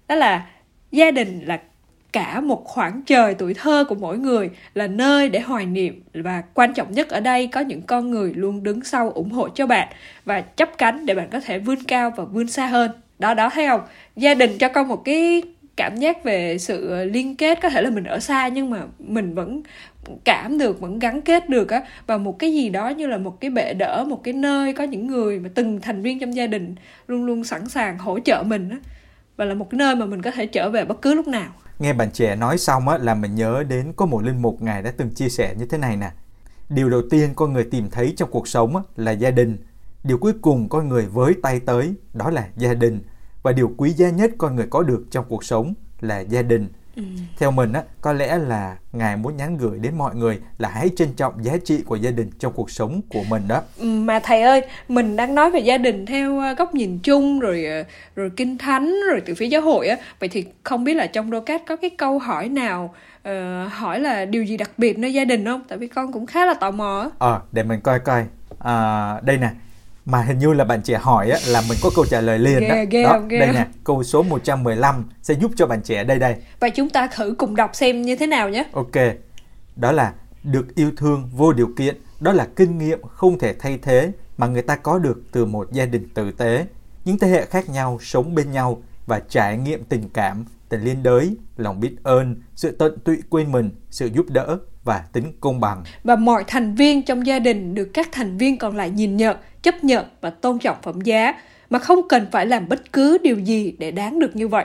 đó 0.08 0.14
là 0.14 0.46
gia 0.90 1.10
đình 1.10 1.40
là 1.46 1.60
cả 2.12 2.40
một 2.40 2.64
khoảng 2.64 3.02
trời 3.02 3.34
tuổi 3.34 3.54
thơ 3.54 3.84
của 3.88 3.94
mỗi 3.94 4.18
người 4.18 4.50
là 4.74 4.86
nơi 4.86 5.28
để 5.28 5.40
hoài 5.40 5.66
niệm. 5.66 6.02
Và 6.14 6.42
quan 6.54 6.74
trọng 6.74 6.92
nhất 6.92 7.08
ở 7.08 7.20
đây, 7.20 7.46
có 7.46 7.60
những 7.60 7.82
con 7.82 8.10
người 8.10 8.32
luôn 8.34 8.62
đứng 8.62 8.84
sau 8.84 9.10
ủng 9.10 9.30
hộ 9.30 9.48
cho 9.48 9.66
bạn 9.66 9.88
và 10.24 10.40
chấp 10.40 10.78
cánh 10.78 11.06
để 11.06 11.14
bạn 11.14 11.28
có 11.30 11.40
thể 11.40 11.58
vươn 11.58 11.84
cao 11.88 12.12
và 12.16 12.24
vươn 12.24 12.48
xa 12.48 12.66
hơn. 12.66 12.90
Đó 13.18 13.34
đó, 13.34 13.50
thấy 13.52 13.66
không? 13.68 13.80
Gia 14.16 14.34
đình 14.34 14.58
cho 14.58 14.68
con 14.68 14.88
một 14.88 15.04
cái 15.04 15.42
cảm 15.76 15.96
giác 15.96 16.24
về 16.24 16.58
sự 16.58 17.04
liên 17.04 17.36
kết, 17.36 17.60
có 17.62 17.68
thể 17.68 17.82
là 17.82 17.90
mình 17.90 18.04
ở 18.04 18.20
xa 18.20 18.48
nhưng 18.48 18.70
mà 18.70 18.82
mình 18.98 19.34
vẫn 19.34 19.62
cảm 20.24 20.58
được, 20.58 20.80
vẫn 20.80 20.98
gắn 20.98 21.20
kết 21.20 21.48
được 21.48 21.70
á. 21.70 21.82
Và 22.06 22.18
một 22.18 22.38
cái 22.38 22.52
gì 22.52 22.68
đó 22.68 22.88
như 22.88 23.06
là 23.06 23.18
một 23.18 23.40
cái 23.40 23.50
bệ 23.50 23.74
đỡ, 23.74 24.04
một 24.08 24.24
cái 24.24 24.34
nơi 24.34 24.72
có 24.72 24.84
những 24.84 25.06
người 25.06 25.38
mà 25.38 25.48
từng 25.54 25.80
thành 25.80 26.02
viên 26.02 26.18
trong 26.18 26.36
gia 26.36 26.46
đình 26.46 26.74
luôn 27.06 27.24
luôn 27.24 27.44
sẵn 27.44 27.68
sàng 27.68 27.98
hỗ 27.98 28.18
trợ 28.20 28.42
mình 28.46 28.70
á 28.70 28.76
và 29.42 29.46
là 29.46 29.54
một 29.54 29.70
cái 29.70 29.78
nơi 29.78 29.96
mà 29.96 30.06
mình 30.06 30.22
có 30.22 30.30
thể 30.30 30.46
trở 30.46 30.70
về 30.70 30.84
bất 30.84 31.02
cứ 31.02 31.14
lúc 31.14 31.28
nào. 31.28 31.52
Nghe 31.78 31.92
bạn 31.92 32.10
trẻ 32.10 32.36
nói 32.36 32.58
xong 32.58 32.88
á 32.88 32.98
là 32.98 33.14
mình 33.14 33.34
nhớ 33.34 33.64
đến 33.68 33.92
có 33.96 34.06
một 34.06 34.22
linh 34.22 34.42
mục 34.42 34.62
ngài 34.62 34.82
đã 34.82 34.92
từng 34.96 35.10
chia 35.10 35.28
sẻ 35.28 35.54
như 35.58 35.66
thế 35.66 35.78
này 35.78 35.96
nè. 35.96 36.10
Điều 36.68 36.90
đầu 36.90 37.02
tiên 37.10 37.32
con 37.36 37.52
người 37.52 37.64
tìm 37.64 37.90
thấy 37.90 38.14
trong 38.16 38.30
cuộc 38.30 38.48
sống 38.48 38.76
á, 38.76 38.82
là 38.96 39.12
gia 39.12 39.30
đình. 39.30 39.56
Điều 40.04 40.18
cuối 40.18 40.32
cùng 40.42 40.68
con 40.68 40.88
người 40.88 41.06
với 41.06 41.34
tay 41.42 41.60
tới 41.60 41.94
đó 42.12 42.30
là 42.30 42.48
gia 42.56 42.74
đình. 42.74 43.00
Và 43.42 43.52
điều 43.52 43.74
quý 43.76 43.90
giá 43.90 44.10
nhất 44.10 44.30
con 44.38 44.56
người 44.56 44.66
có 44.70 44.82
được 44.82 45.04
trong 45.10 45.24
cuộc 45.28 45.44
sống 45.44 45.74
là 46.00 46.20
gia 46.20 46.42
đình. 46.42 46.68
Ừ. 46.96 47.02
Theo 47.38 47.50
mình 47.50 47.72
á, 47.72 47.82
có 48.00 48.12
lẽ 48.12 48.38
là 48.38 48.76
ngài 48.92 49.16
muốn 49.16 49.36
nhắn 49.36 49.56
gửi 49.56 49.78
đến 49.78 49.94
mọi 49.98 50.14
người 50.14 50.38
là 50.58 50.68
hãy 50.68 50.90
trân 50.96 51.12
trọng 51.12 51.44
giá 51.44 51.52
trị 51.64 51.82
của 51.86 51.96
gia 51.96 52.10
đình 52.10 52.30
trong 52.38 52.52
cuộc 52.52 52.70
sống 52.70 53.00
của 53.08 53.22
mình 53.28 53.48
đó. 53.48 53.62
Ừ, 53.78 53.84
mà 53.86 54.20
thầy 54.20 54.42
ơi, 54.42 54.62
mình 54.88 55.16
đang 55.16 55.34
nói 55.34 55.50
về 55.50 55.60
gia 55.60 55.78
đình 55.78 56.06
theo 56.06 56.38
ờ, 56.38 56.54
góc 56.54 56.74
nhìn 56.74 56.98
chung 56.98 57.40
rồi 57.40 57.64
ờ, 57.64 57.84
rồi 58.16 58.30
kinh 58.36 58.58
thánh 58.58 58.94
rồi 59.10 59.22
từ 59.26 59.34
phía 59.34 59.46
giáo 59.46 59.60
hội 59.60 59.88
á, 59.88 59.96
vậy 60.20 60.28
thì 60.28 60.44
không 60.62 60.84
biết 60.84 60.94
là 60.94 61.06
trong 61.06 61.30
đô 61.30 61.40
cát 61.40 61.62
có 61.66 61.76
cái 61.76 61.90
câu 61.90 62.18
hỏi 62.18 62.48
nào 62.48 62.94
uh, 63.28 63.72
hỏi 63.72 64.00
là 64.00 64.24
điều 64.24 64.44
gì 64.44 64.56
đặc 64.56 64.70
biệt 64.76 64.98
nơi 64.98 65.12
gia 65.12 65.24
đình 65.24 65.44
không? 65.44 65.62
Tại 65.68 65.78
vì 65.78 65.88
con 65.88 66.12
cũng 66.12 66.26
khá 66.26 66.46
là 66.46 66.54
tò 66.54 66.70
mò. 66.70 67.10
Ờ, 67.18 67.40
để 67.52 67.62
mình 67.62 67.80
coi 67.80 67.98
coi. 67.98 68.24
À, 68.58 69.20
đây 69.22 69.36
nè, 69.36 69.50
mà 70.04 70.22
hình 70.22 70.38
như 70.38 70.52
là 70.52 70.64
bạn 70.64 70.82
trẻ 70.82 70.98
hỏi 70.98 71.30
á, 71.30 71.38
là 71.46 71.62
mình 71.68 71.78
có 71.82 71.90
câu 71.96 72.04
trả 72.06 72.20
lời 72.20 72.38
liền 72.38 72.60
ghê, 72.60 72.68
đó. 72.68 72.76
Ghê, 72.90 73.02
đó 73.02 73.20
ghê. 73.28 73.38
đây 73.38 73.52
nè, 73.52 73.66
câu 73.84 74.02
số 74.02 74.22
115 74.22 75.04
sẽ 75.22 75.34
giúp 75.34 75.50
cho 75.56 75.66
bạn 75.66 75.82
trẻ 75.82 76.04
đây 76.04 76.18
đây. 76.18 76.36
Và 76.60 76.68
chúng 76.68 76.90
ta 76.90 77.06
thử 77.06 77.34
cùng 77.38 77.56
đọc 77.56 77.70
xem 77.74 78.02
như 78.02 78.16
thế 78.16 78.26
nào 78.26 78.48
nhé. 78.48 78.64
Ok. 78.72 78.96
Đó 79.76 79.92
là 79.92 80.12
được 80.42 80.74
yêu 80.74 80.90
thương 80.96 81.30
vô 81.32 81.52
điều 81.52 81.68
kiện, 81.76 81.96
đó 82.20 82.32
là 82.32 82.48
kinh 82.56 82.78
nghiệm 82.78 83.02
không 83.02 83.38
thể 83.38 83.52
thay 83.52 83.78
thế 83.82 84.12
mà 84.38 84.46
người 84.46 84.62
ta 84.62 84.76
có 84.76 84.98
được 84.98 85.22
từ 85.32 85.44
một 85.44 85.72
gia 85.72 85.86
đình 85.86 86.08
tử 86.14 86.30
tế. 86.30 86.66
Những 87.04 87.18
thế 87.18 87.28
hệ 87.28 87.44
khác 87.44 87.68
nhau 87.68 87.98
sống 88.00 88.34
bên 88.34 88.52
nhau 88.52 88.82
và 89.06 89.20
trải 89.28 89.56
nghiệm 89.56 89.84
tình 89.84 90.08
cảm, 90.14 90.44
tình 90.68 90.80
liên 90.80 91.02
đới, 91.02 91.36
lòng 91.56 91.80
biết 91.80 91.96
ơn, 92.02 92.36
sự 92.54 92.70
tận 92.70 92.98
tụy 93.04 93.16
quên 93.30 93.52
mình, 93.52 93.70
sự 93.90 94.06
giúp 94.06 94.26
đỡ 94.28 94.58
và 94.84 95.04
tính 95.12 95.32
công 95.40 95.60
bằng. 95.60 95.84
Và 96.04 96.16
mọi 96.16 96.44
thành 96.46 96.74
viên 96.74 97.02
trong 97.02 97.26
gia 97.26 97.38
đình 97.38 97.74
được 97.74 97.90
các 97.94 98.08
thành 98.12 98.38
viên 98.38 98.58
còn 98.58 98.76
lại 98.76 98.90
nhìn 98.90 99.16
nhận, 99.16 99.36
chấp 99.62 99.84
nhận 99.84 100.06
và 100.20 100.30
tôn 100.30 100.58
trọng 100.58 100.76
phẩm 100.82 101.00
giá 101.00 101.34
mà 101.70 101.78
không 101.78 102.08
cần 102.08 102.26
phải 102.32 102.46
làm 102.46 102.68
bất 102.68 102.92
cứ 102.92 103.18
điều 103.22 103.38
gì 103.38 103.76
để 103.78 103.90
đáng 103.90 104.18
được 104.18 104.36
như 104.36 104.48
vậy. 104.48 104.64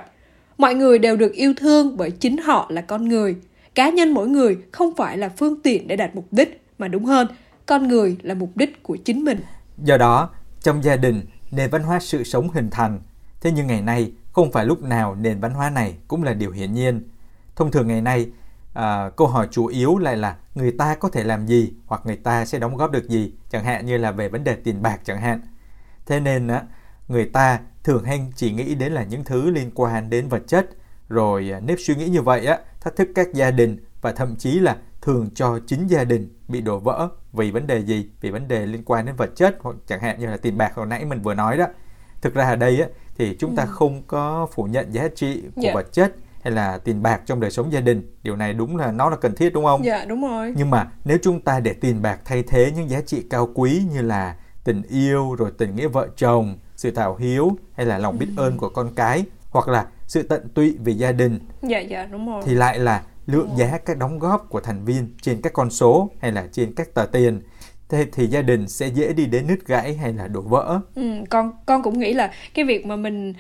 Mọi 0.58 0.76
người 0.76 1.00
đều 1.00 1.18
được 1.18 1.34
yêu 1.34 1.54
thương 1.58 1.98
bởi 1.98 2.12
chính 2.12 2.38
họ 2.38 2.68
là 2.70 2.82
con 2.82 3.10
người. 3.10 3.36
Cá 3.76 3.90
nhân 3.90 4.12
mỗi 4.12 4.28
người 4.28 4.58
không 4.72 4.96
phải 4.96 5.18
là 5.18 5.30
phương 5.30 5.62
tiện 5.62 5.88
để 5.88 5.96
đạt 5.96 6.16
mục 6.16 6.28
đích, 6.32 6.62
mà 6.78 6.88
đúng 6.88 7.06
hơn, 7.06 7.28
con 7.66 7.88
người 7.88 8.18
là 8.22 8.34
mục 8.34 8.52
đích 8.56 8.84
của 8.84 8.96
chính 8.96 9.24
mình. 9.24 9.40
Do 9.84 9.98
đó, 9.98 10.30
trong 10.62 10.84
gia 10.84 10.96
đình, 10.96 11.22
nền 11.52 11.70
văn 11.70 11.84
hóa 11.84 12.00
sự 12.00 12.24
sống 12.24 12.50
hình 12.50 12.70
thành. 12.70 13.00
Thế 13.42 13.52
nhưng 13.52 13.68
ngày 13.68 13.82
nay, 13.82 14.12
không 14.32 14.52
phải 14.52 14.66
lúc 14.66 14.84
nào 14.84 15.16
nền 15.16 15.40
văn 15.40 15.52
hóa 15.52 15.70
này 15.70 15.94
cũng 16.08 16.24
là 16.24 16.34
điều 16.34 16.52
hiển 16.52 16.74
nhiên. 16.74 17.04
Thông 17.56 17.72
thường 17.72 17.88
ngày 17.88 18.02
nay, 18.02 18.28
à, 18.78 19.10
câu 19.10 19.28
hỏi 19.28 19.48
chủ 19.52 19.66
yếu 19.66 19.98
lại 19.98 20.18
là 20.18 20.38
người 20.56 20.72
ta 20.72 20.96
có 20.96 21.10
thể 21.10 21.24
làm 21.24 21.46
gì 21.48 21.74
hoặc 21.86 22.02
người 22.06 22.16
ta 22.16 22.46
sẽ 22.46 22.60
đóng 22.60 22.78
góp 22.78 22.92
được 22.92 23.10
gì, 23.10 23.34
chẳng 23.50 23.64
hạn 23.64 23.86
như 23.86 23.98
là 23.98 24.12
về 24.12 24.30
vấn 24.30 24.44
đề 24.44 24.56
tiền 24.56 24.82
bạc 24.82 25.00
chẳng 25.04 25.22
hạn. 25.22 25.42
Thế 26.06 26.20
nên 26.20 26.48
á, 26.48 26.64
người 27.08 27.26
ta 27.26 27.60
thường 27.84 28.04
hay 28.04 28.28
chỉ 28.36 28.52
nghĩ 28.52 28.76
đến 28.76 28.92
là 28.92 29.04
những 29.04 29.24
thứ 29.24 29.50
liên 29.50 29.72
quan 29.76 30.10
đến 30.10 30.28
vật 30.28 30.44
chất, 30.48 30.70
rồi 31.10 31.52
à, 31.54 31.60
nếp 31.60 31.78
suy 31.80 31.96
nghĩ 31.96 32.08
như 32.08 32.22
vậy 32.22 32.46
á, 32.46 32.60
thách 32.82 32.96
thức 32.96 33.10
các 33.16 33.34
gia 33.34 33.52
đình 33.52 33.78
và 34.02 34.12
thậm 34.12 34.36
chí 34.36 34.60
là 34.60 34.78
thường 35.02 35.30
cho 35.36 35.60
chính 35.68 35.88
gia 35.88 36.04
đình 36.04 36.34
bị 36.48 36.62
đổ 36.62 36.80
vỡ 36.80 37.10
vì 37.34 37.52
vấn 37.52 37.68
đề 37.68 37.80
gì? 37.80 38.10
Vì 38.22 38.32
vấn 38.32 38.48
đề 38.48 38.66
liên 38.66 38.84
quan 38.86 39.06
đến 39.06 39.16
vật 39.16 39.30
chất 39.36 39.58
hoặc 39.60 39.76
chẳng 39.88 40.02
hạn 40.02 40.20
như 40.20 40.28
là 40.28 40.38
tiền 40.38 40.58
bạc 40.58 40.72
hồi 40.76 40.86
nãy 40.86 41.06
mình 41.06 41.22
vừa 41.22 41.34
nói 41.34 41.58
đó. 41.58 41.66
Thực 42.22 42.34
ra 42.34 42.50
ở 42.50 42.56
đây 42.56 42.82
á, 42.82 42.88
thì 43.18 43.36
chúng 43.40 43.56
ta 43.56 43.64
ừ. 43.64 43.70
không 43.72 44.04
có 44.08 44.48
phủ 44.54 44.64
nhận 44.64 44.92
giá 44.92 45.08
trị 45.16 45.42
của 45.42 45.62
yeah. 45.62 45.64
Dạ. 45.64 45.72
vật 45.74 45.94
chất 45.94 46.16
hay 46.44 46.54
là 46.54 46.78
tiền 46.78 47.04
bạc 47.04 47.22
trong 47.26 47.40
đời 47.40 47.52
sống 47.52 47.72
gia 47.72 47.82
đình. 47.82 48.16
Điều 48.24 48.36
này 48.36 48.54
đúng 48.54 48.78
là 48.78 48.92
nó 48.92 49.10
là 49.10 49.16
cần 49.16 49.36
thiết 49.36 49.54
đúng 49.54 49.66
không? 49.66 49.86
Dạ 49.86 50.06
đúng 50.06 50.22
rồi. 50.22 50.54
Nhưng 50.58 50.70
mà 50.70 50.88
nếu 51.06 51.18
chúng 51.22 51.42
ta 51.42 51.60
để 51.60 51.74
tiền 51.74 52.02
bạc 52.02 52.20
thay 52.26 52.44
thế 52.44 52.72
những 52.76 52.90
giá 52.90 53.02
trị 53.02 53.24
cao 53.30 53.50
quý 53.54 53.82
như 53.92 54.02
là 54.02 54.36
tình 54.64 54.82
yêu 54.90 55.36
rồi 55.36 55.52
tình 55.58 55.76
nghĩa 55.76 55.88
vợ 55.88 56.08
chồng 56.18 56.58
sự 56.76 56.92
thảo 56.92 57.16
hiếu 57.16 57.52
hay 57.74 57.86
là 57.86 57.98
lòng 57.98 58.18
biết 58.20 58.28
ừ. 58.38 58.44
ơn 58.44 58.58
của 58.58 58.70
con 58.70 58.96
cái 58.96 59.24
hoặc 59.50 59.68
là 59.68 59.86
sự 60.08 60.24
tận 60.24 60.50
tụy 60.50 60.78
về 60.84 60.94
gia 60.94 61.12
đình 61.12 61.40
dạ 61.62 61.80
dạ 61.80 62.06
đúng 62.12 62.32
rồi. 62.32 62.44
thì 62.46 62.54
lại 62.54 62.80
là 62.80 63.04
lượng 63.26 63.50
giá 63.58 63.78
các 63.86 63.98
đóng 63.98 64.20
góp 64.20 64.50
của 64.50 64.60
thành 64.60 64.86
viên 64.86 65.16
trên 65.22 65.42
các 65.42 65.54
con 65.54 65.70
số 65.70 66.10
hay 66.22 66.32
là 66.32 66.48
trên 66.52 66.76
các 66.76 66.94
tờ 66.94 67.06
tiền 67.06 67.42
thế 67.90 68.06
thì 68.14 68.28
gia 68.28 68.42
đình 68.42 68.68
sẽ 68.68 68.88
dễ 68.88 69.14
đi 69.14 69.26
đến 69.26 69.48
nứt 69.48 69.60
gãy 69.66 69.94
hay 69.94 70.14
là 70.14 70.28
đổ 70.28 70.42
vỡ? 70.42 70.80
Ừ, 70.96 71.02
con 71.30 71.52
con 71.66 71.84
cũng 71.84 72.00
nghĩ 72.00 72.14
là 72.14 72.32
cái 72.54 72.66
việc 72.66 72.86
mà 72.86 72.96
mình 72.96 73.34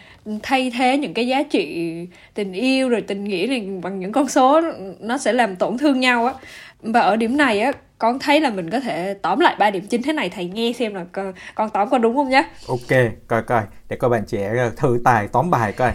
thay 0.43 0.71
thế 0.77 0.97
những 0.97 1.13
cái 1.13 1.27
giá 1.27 1.43
trị 1.43 1.93
tình 2.33 2.53
yêu 2.53 2.89
rồi 2.89 3.01
tình 3.01 3.23
nghĩa 3.23 3.47
này 3.47 3.69
bằng 3.81 3.99
những 3.99 4.12
con 4.12 4.29
số 4.29 4.62
nó 4.99 5.17
sẽ 5.17 5.33
làm 5.33 5.55
tổn 5.55 5.77
thương 5.77 5.99
nhau 5.99 6.25
á. 6.25 6.33
Và 6.81 7.01
ở 7.01 7.15
điểm 7.15 7.38
này 7.38 7.60
á 7.60 7.71
con 7.97 8.19
thấy 8.19 8.41
là 8.41 8.49
mình 8.49 8.69
có 8.69 8.79
thể 8.79 9.13
tóm 9.21 9.39
lại 9.39 9.55
ba 9.60 9.69
điểm 9.69 9.88
chính 9.88 10.01
thế 10.01 10.13
này 10.13 10.29
thầy 10.29 10.45
nghe 10.45 10.71
xem 10.79 10.95
là 10.95 11.05
con, 11.12 11.33
con 11.55 11.69
tóm 11.69 11.89
có 11.89 11.97
đúng 11.97 12.15
không 12.15 12.29
nhé 12.29 12.45
ok 12.67 12.99
coi 13.27 13.43
coi 13.43 13.62
để 13.89 13.95
coi 13.95 14.10
bạn 14.10 14.25
trẻ 14.27 14.69
thử 14.77 15.01
tài 15.03 15.27
tóm 15.27 15.49
bài 15.49 15.71
coi. 15.71 15.91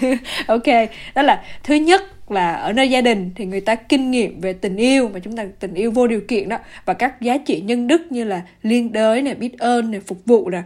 Ok 0.46 0.66
đó 1.14 1.22
là 1.22 1.42
thứ 1.64 1.74
nhất 1.74 2.02
là 2.30 2.52
ở 2.52 2.72
nơi 2.72 2.90
gia 2.90 3.00
đình 3.00 3.30
thì 3.34 3.46
người 3.46 3.60
ta 3.60 3.74
kinh 3.74 4.10
nghiệm 4.10 4.40
về 4.40 4.52
tình 4.52 4.76
yêu 4.76 5.10
mà 5.14 5.20
chúng 5.20 5.36
ta 5.36 5.44
tình 5.60 5.74
yêu 5.74 5.90
vô 5.90 6.06
điều 6.06 6.20
kiện 6.28 6.48
đó. 6.48 6.58
Và 6.84 6.94
các 6.94 7.20
giá 7.20 7.36
trị 7.36 7.60
nhân 7.60 7.86
đức 7.86 8.12
như 8.12 8.24
là 8.24 8.42
liên 8.62 8.92
đới 8.92 9.22
này 9.22 9.34
biết 9.34 9.58
ơn 9.58 9.90
này 9.90 10.00
phục 10.00 10.18
vụ 10.26 10.50
nè 10.50 10.62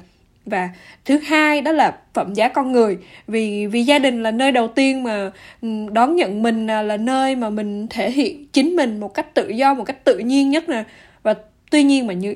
và 0.46 0.68
thứ 1.05 1.18
hai 1.18 1.61
đó 1.61 1.72
là 1.72 1.98
phẩm 2.14 2.35
giá 2.35 2.48
con 2.48 2.72
người. 2.72 2.98
Vì 3.29 3.66
vì 3.66 3.83
gia 3.83 3.98
đình 3.98 4.22
là 4.22 4.31
nơi 4.31 4.53
đầu 4.53 4.68
tiên 4.68 5.03
mà 5.03 5.31
ừ, 5.62 5.68
đón 5.92 6.16
nhận 6.16 6.42
mình 6.42 6.66
là, 6.66 6.96
nơi 6.96 7.37
mà 7.37 7.50
mình 7.50 7.87
thể 7.90 8.11
hiện 8.11 8.46
chính 8.53 8.77
mình 8.77 9.00
một 9.00 9.14
cách 9.14 9.35
tự 9.35 9.48
do 9.48 9.74
một 9.74 9.85
cách 9.85 10.05
tự 10.05 10.18
nhiên 10.18 10.50
nhất 10.50 10.68
nè 10.68 10.85
tuy 11.70 11.83
nhiên 11.83 12.07
mà 12.07 12.14
như, 12.14 12.35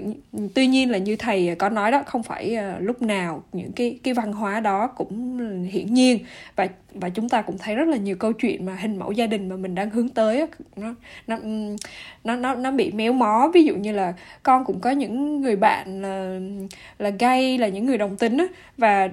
tuy 0.55 0.67
nhiên 0.67 0.91
là 0.91 0.99
như 0.99 1.17
thầy 1.17 1.55
có 1.55 1.69
nói 1.69 1.91
đó, 1.91 2.03
không 2.07 2.23
phải 2.23 2.55
ờ, 2.55 2.79
lúc 2.81 3.03
nào 3.03 3.43
những 3.53 3.73
cái 3.73 3.99
cái 4.03 4.15
văn 4.15 4.33
hóa 4.33 4.61
đó 4.61 4.87
cũng 4.87 5.39
hiển 5.71 5.95
nhiên. 5.95 6.19
Và 6.57 6.69
và 6.95 7.09
chúng 7.09 7.29
ta 7.29 7.43
cũng 7.43 7.59
thấy 7.59 7.75
rất 7.75 7.89
là 7.89 7.97
nhiều 7.97 8.17
câu 8.17 8.33
chuyện 8.33 8.67
mà 8.67 8.75
hình 8.75 8.97
mẫu 8.99 9.13
gia 9.13 9.27
đình 9.27 9.49
mà 9.49 9.57
mình 9.57 9.75
đang 9.75 9.91
hướng 9.91 10.09
tới 10.09 10.47
nó 10.77 10.95
nó 11.27 11.39
nó 12.25 12.37
nó 12.37 12.55
nó 12.55 12.71
bị 12.71 12.93
méo 12.93 13.13
mó. 13.13 13.51
Ví 13.55 13.65
dụ 13.65 13.77
như 13.77 13.93
là 13.93 14.15
con 14.43 14.65
cũng 14.65 14.81
có 14.81 14.91
những 14.91 15.41
người 15.41 15.57
bạn 15.57 16.03
là 16.03 16.41
là 16.99 17.11
gay, 17.11 17.59
là 17.59 17.69
những 17.69 17.87
người 17.87 17.99
đồng 17.99 18.17
tính 18.17 18.39
á, 18.39 18.47
và 18.77 19.09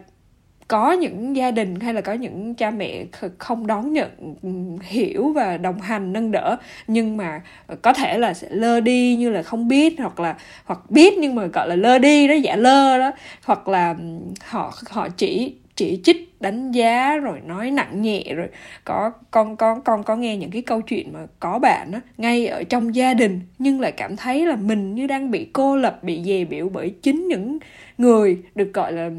có 0.67 0.91
những 0.91 1.35
gia 1.35 1.51
đình 1.51 1.79
hay 1.79 1.93
là 1.93 2.01
có 2.01 2.13
những 2.13 2.55
cha 2.55 2.71
mẹ 2.71 3.05
không 3.37 3.67
đón 3.67 3.93
nhận 3.93 4.09
hiểu 4.81 5.31
và 5.35 5.57
đồng 5.57 5.81
hành 5.81 6.13
nâng 6.13 6.31
đỡ, 6.31 6.57
nhưng 6.87 7.17
mà 7.17 7.41
có 7.81 7.93
thể 7.93 8.17
là 8.17 8.33
sẽ 8.33 8.47
lơ 8.51 8.79
đi 8.79 9.15
như 9.15 9.29
là 9.29 9.43
không 9.43 9.67
biết 9.67 9.95
hoặc 9.99 10.19
là, 10.19 10.37
hoặc 10.65 10.91
biết 10.91 11.13
nhưng 11.17 11.35
mà 11.35 11.45
gọi 11.45 11.69
là 11.69 11.75
lơ 11.75 11.99
đi 11.99 12.27
đó, 12.27 12.33
giả 12.33 12.55
lơ 12.55 12.97
đó. 12.97 13.11
Hoặc 13.43 13.67
là 13.67 13.95
họ 14.43 14.73
họ 14.89 15.09
chỉ 15.09 15.55
chỉ 15.75 16.01
trích 16.03 16.35
đánh 16.39 16.71
giá 16.71 17.17
rồi 17.17 17.39
nói 17.45 17.71
nặng 17.71 18.01
nhẹ 18.01 18.23
rồi 18.35 18.47
có, 18.83 19.11
con 19.31 19.57
con 19.57 19.81
con 19.81 20.03
có 20.03 20.15
nghe 20.15 20.37
những 20.37 20.51
cái 20.51 20.61
câu 20.61 20.81
chuyện 20.81 21.13
mà 21.13 21.19
có 21.39 21.59
bạn 21.59 21.91
á, 21.91 22.01
ngay 22.17 22.47
ở 22.47 22.63
trong 22.63 22.95
gia 22.95 23.13
đình, 23.13 23.41
nhưng 23.59 23.79
lại 23.81 23.91
cảm 23.91 24.15
thấy 24.15 24.45
là 24.45 24.55
mình 24.55 24.95
như 24.95 25.07
đang 25.07 25.31
bị 25.31 25.47
cô 25.53 25.75
lập, 25.75 26.03
bị 26.03 26.23
dè 26.23 26.45
biểu 26.45 26.69
bởi 26.69 26.89
chính 27.01 27.27
những 27.27 27.57
người 27.97 28.37
được 28.55 28.73
gọi 28.73 28.91
là 28.93 29.09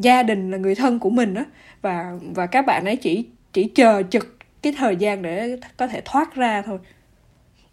gia 0.00 0.22
đình 0.22 0.50
là 0.50 0.58
người 0.58 0.74
thân 0.74 0.98
của 0.98 1.10
mình 1.10 1.34
đó 1.34 1.44
và 1.82 2.18
và 2.34 2.46
các 2.46 2.66
bạn 2.66 2.84
ấy 2.84 2.96
chỉ 2.96 3.26
chỉ 3.52 3.68
chờ 3.74 4.02
trực 4.10 4.36
cái 4.62 4.74
thời 4.78 4.96
gian 4.96 5.22
để 5.22 5.56
có 5.76 5.86
thể 5.86 6.02
thoát 6.04 6.34
ra 6.34 6.62
thôi. 6.62 6.78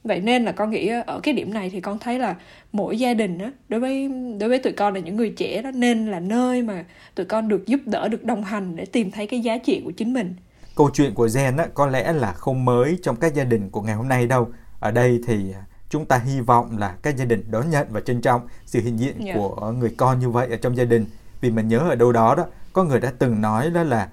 Vậy 0.03 0.21
nên 0.21 0.45
là 0.45 0.51
con 0.51 0.71
nghĩ 0.71 0.87
ở 0.87 1.19
cái 1.23 1.33
điểm 1.33 1.53
này 1.53 1.69
thì 1.69 1.81
con 1.81 1.99
thấy 1.99 2.19
là 2.19 2.35
mỗi 2.71 2.99
gia 2.99 3.13
đình 3.13 3.37
á 3.37 3.51
đối 3.69 3.79
với 3.79 4.09
đối 4.39 4.49
với 4.49 4.59
tụi 4.59 4.73
con 4.73 4.93
là 4.93 4.99
những 4.99 5.15
người 5.15 5.29
trẻ 5.29 5.61
đó 5.61 5.71
nên 5.71 6.07
là 6.07 6.19
nơi 6.19 6.61
mà 6.61 6.85
tụi 7.15 7.25
con 7.25 7.47
được 7.47 7.67
giúp 7.67 7.79
đỡ 7.85 8.07
được 8.07 8.23
đồng 8.23 8.43
hành 8.43 8.75
để 8.75 8.85
tìm 8.85 9.11
thấy 9.11 9.27
cái 9.27 9.39
giá 9.39 9.57
trị 9.57 9.81
của 9.85 9.91
chính 9.91 10.13
mình. 10.13 10.35
Câu 10.75 10.89
chuyện 10.93 11.13
của 11.13 11.29
Gen 11.35 11.57
á 11.57 11.67
có 11.73 11.87
lẽ 11.87 12.13
là 12.13 12.33
không 12.33 12.65
mới 12.65 12.97
trong 13.03 13.15
các 13.15 13.33
gia 13.33 13.43
đình 13.43 13.69
của 13.69 13.81
ngày 13.81 13.95
hôm 13.95 14.07
nay 14.07 14.27
đâu. 14.27 14.47
Ở 14.79 14.91
đây 14.91 15.19
thì 15.27 15.53
chúng 15.89 16.05
ta 16.05 16.17
hy 16.17 16.39
vọng 16.39 16.77
là 16.77 16.95
các 17.01 17.17
gia 17.17 17.25
đình 17.25 17.43
đón 17.51 17.69
nhận 17.69 17.87
và 17.89 17.99
trân 17.99 18.21
trọng 18.21 18.41
sự 18.65 18.81
hiện 18.81 18.99
diện 18.99 19.25
yeah. 19.25 19.37
của 19.37 19.71
người 19.71 19.93
con 19.97 20.19
như 20.19 20.29
vậy 20.29 20.47
ở 20.49 20.57
trong 20.57 20.77
gia 20.77 20.85
đình 20.85 21.05
vì 21.41 21.52
mình 21.52 21.67
nhớ 21.67 21.80
ở 21.80 21.95
đâu 21.95 22.12
đó 22.12 22.36
đó, 22.36 22.45
có 22.73 22.84
người 22.84 23.00
đã 23.00 23.12
từng 23.19 23.41
nói 23.41 23.69
đó 23.69 23.84
là 23.84 24.08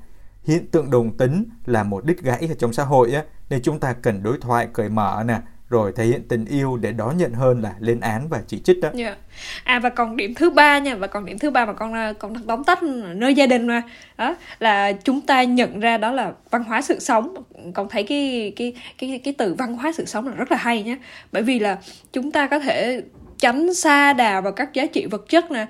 hiện 0.45 0.67
tượng 0.67 0.91
đồng 0.91 1.17
tính 1.17 1.45
là 1.67 1.83
một 1.83 2.05
đứt 2.05 2.23
gãy 2.23 2.47
ở 2.51 2.55
trong 2.59 2.73
xã 2.73 2.85
hội 2.85 3.13
á, 3.13 3.23
nên 3.51 3.63
chúng 3.63 3.81
ta 3.81 3.93
cần 3.93 4.23
đối 4.23 4.39
thoại, 4.41 4.69
cởi 4.73 4.89
mở 4.89 5.23
nè, 5.27 5.39
rồi 5.69 5.93
thể 5.97 6.05
hiện 6.05 6.29
tình 6.29 6.45
yêu 6.45 6.77
để 6.77 6.93
đón 6.93 7.17
nhận 7.17 7.33
hơn 7.33 7.63
là 7.63 7.75
lên 7.79 8.01
án 8.01 8.29
và 8.29 8.43
chỉ 8.47 8.61
trích 8.61 8.81
đó. 8.81 8.89
Yeah. 8.99 9.19
À 9.65 9.79
và 9.79 9.89
còn 9.89 10.17
điểm 10.17 10.35
thứ 10.35 10.51
ba 10.51 10.79
nha, 10.79 10.95
và 10.95 11.07
còn 11.07 11.25
điểm 11.25 11.39
thứ 11.39 11.51
ba 11.51 11.65
mà 11.65 11.73
con 11.73 11.93
ờ, 11.93 12.13
con 12.13 12.47
đóng 12.47 12.65
tách 12.65 12.83
nơi 13.15 13.35
gia 13.35 13.47
đình 13.47 13.67
mà 13.67 13.83
đó, 14.19 14.37
là 14.59 14.93
chúng 14.93 15.21
ta 15.21 15.43
nhận 15.43 15.81
ra 15.81 15.99
đó 15.99 16.13
là 16.13 16.33
văn 16.51 16.65
hóa 16.65 16.83
sự 16.83 16.99
sống. 16.99 17.35
Con 17.75 17.89
thấy 17.89 18.03
cái 18.03 18.53
cái 18.57 18.75
cái 18.99 19.21
cái 19.25 19.35
từ 19.39 19.55
văn 19.55 19.77
hóa 19.77 19.93
sự 19.93 20.05
sống 20.05 20.29
là 20.29 20.35
rất 20.35 20.51
là 20.51 20.57
hay 20.57 20.83
nhé. 20.83 20.99
Bởi 21.33 21.43
vì 21.43 21.59
là 21.59 21.79
chúng 22.13 22.33
ta 22.33 22.47
có 22.47 22.59
thể 22.59 23.03
tránh 23.39 23.75
xa 23.75 24.13
đà 24.13 24.41
vào 24.41 24.53
các 24.53 24.73
giá 24.73 24.87
trị 24.87 25.07
vật 25.07 25.29
chất 25.29 25.51
nè. 25.51 25.67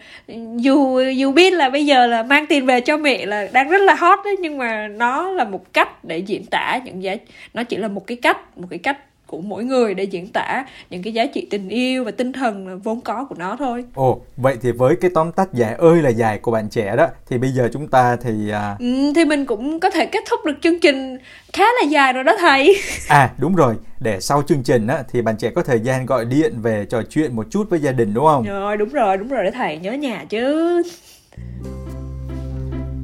Dù 0.57 1.01
dù 1.17 1.33
biết 1.33 1.53
là 1.53 1.71
bây 1.71 1.87
giờ 1.87 2.07
là 2.07 2.23
mang 2.23 2.47
tiền 2.47 2.67
về 2.67 2.81
cho 2.81 2.97
mẹ 2.97 3.27
là 3.27 3.49
đang 3.53 3.69
rất 3.69 3.83
là 3.83 3.95
hot 3.95 4.19
đấy, 4.25 4.37
nhưng 4.41 4.59
mà 4.59 4.89
nó 4.89 5.31
là 5.31 5.45
một 5.45 5.73
cách 5.73 6.05
để 6.05 6.19
diễn 6.19 6.47
tả 6.47 6.81
những 6.85 7.03
giá, 7.03 7.17
nó 7.55 7.63
chỉ 7.63 7.77
là 7.77 7.89
một 7.89 8.07
cái 8.07 8.17
cách, 8.23 8.59
một 8.59 8.67
cái 8.71 8.79
cách 8.79 8.99
của 9.37 9.41
mỗi 9.41 9.65
người 9.65 9.95
để 9.95 10.05
diễn 10.05 10.27
tả 10.33 10.65
những 10.91 11.03
cái 11.03 11.13
giá 11.13 11.27
trị 11.27 11.47
tình 11.51 11.69
yêu 11.69 12.05
và 12.05 12.11
tinh 12.11 12.33
thần 12.33 12.81
vốn 12.81 13.01
có 13.01 13.27
của 13.29 13.35
nó 13.39 13.57
thôi. 13.59 13.85
Ồ, 13.95 14.21
vậy 14.37 14.57
thì 14.63 14.73
với 14.73 14.97
cái 14.97 15.11
tóm 15.15 15.33
tắt 15.33 15.49
dài 15.53 15.75
ơi 15.79 16.03
là 16.03 16.11
dài 16.11 16.39
của 16.39 16.51
bạn 16.51 16.69
trẻ 16.69 16.97
đó 16.97 17.07
thì 17.29 17.39
bây 17.39 17.51
giờ 17.51 17.69
chúng 17.73 17.89
ta 17.89 18.17
thì 18.17 18.51
à... 18.51 18.77
ừ, 18.79 19.13
thì 19.15 19.25
mình 19.25 19.47
cũng 19.47 19.81
có 19.81 19.91
thể 19.91 20.07
kết 20.07 20.21
thúc 20.31 20.41
được 20.45 20.55
chương 20.63 20.81
trình 20.81 21.19
khá 21.53 21.65
là 21.65 21.89
dài 21.89 22.13
rồi 22.13 22.25
đó 22.25 22.37
thầy. 22.41 22.77
À 23.09 23.31
đúng 23.39 23.55
rồi, 23.55 23.75
để 24.01 24.21
sau 24.21 24.43
chương 24.43 24.63
trình 24.63 24.87
á 24.87 25.03
thì 25.13 25.23
bạn 25.23 25.37
trẻ 25.37 25.51
có 25.51 25.63
thời 25.63 25.81
gian 25.81 26.07
gọi 26.07 26.25
điện 26.25 26.55
về 26.63 26.87
trò 26.91 27.03
chuyện 27.11 27.37
một 27.37 27.47
chút 27.51 27.71
với 27.71 27.81
gia 27.81 27.93
đình 27.93 28.15
đúng 28.15 28.25
không? 28.25 28.45
Rồi, 28.45 28.77
đúng 28.77 28.89
rồi, 28.89 29.17
đúng 29.17 29.29
rồi 29.29 29.45
đó 29.45 29.51
thầy, 29.55 29.79
nhớ 29.79 29.93
nhà 29.93 30.25
chứ. 30.29 30.83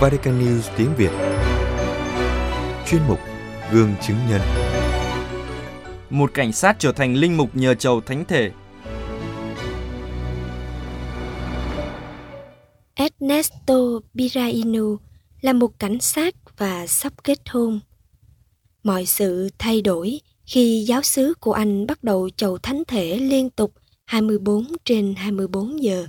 Vatican 0.00 0.40
News 0.40 0.62
tiếng 0.76 0.94
Việt 0.96 1.10
Chuyên 2.86 3.00
mục 3.08 3.18
Gương 3.72 3.94
chứng 4.02 4.16
nhân 4.30 4.40
Một 6.10 6.30
cảnh 6.34 6.52
sát 6.52 6.76
trở 6.78 6.92
thành 6.92 7.14
linh 7.14 7.36
mục 7.36 7.56
nhờ 7.56 7.74
chầu 7.74 8.00
thánh 8.00 8.24
thể 8.24 8.50
Ernesto 12.94 13.74
Biraino 14.14 14.84
là 15.40 15.52
một 15.52 15.78
cảnh 15.78 16.00
sát 16.00 16.34
và 16.58 16.86
sắp 16.86 17.12
kết 17.24 17.38
hôn. 17.48 17.80
Mọi 18.82 19.06
sự 19.06 19.48
thay 19.58 19.80
đổi 19.80 20.20
khi 20.46 20.84
giáo 20.88 21.02
sứ 21.02 21.34
của 21.40 21.52
anh 21.52 21.86
bắt 21.86 22.04
đầu 22.04 22.30
chầu 22.36 22.58
thánh 22.58 22.82
thể 22.88 23.16
liên 23.16 23.50
tục 23.50 23.74
24 24.04 24.64
trên 24.84 25.14
24 25.16 25.82
giờ. 25.82 26.06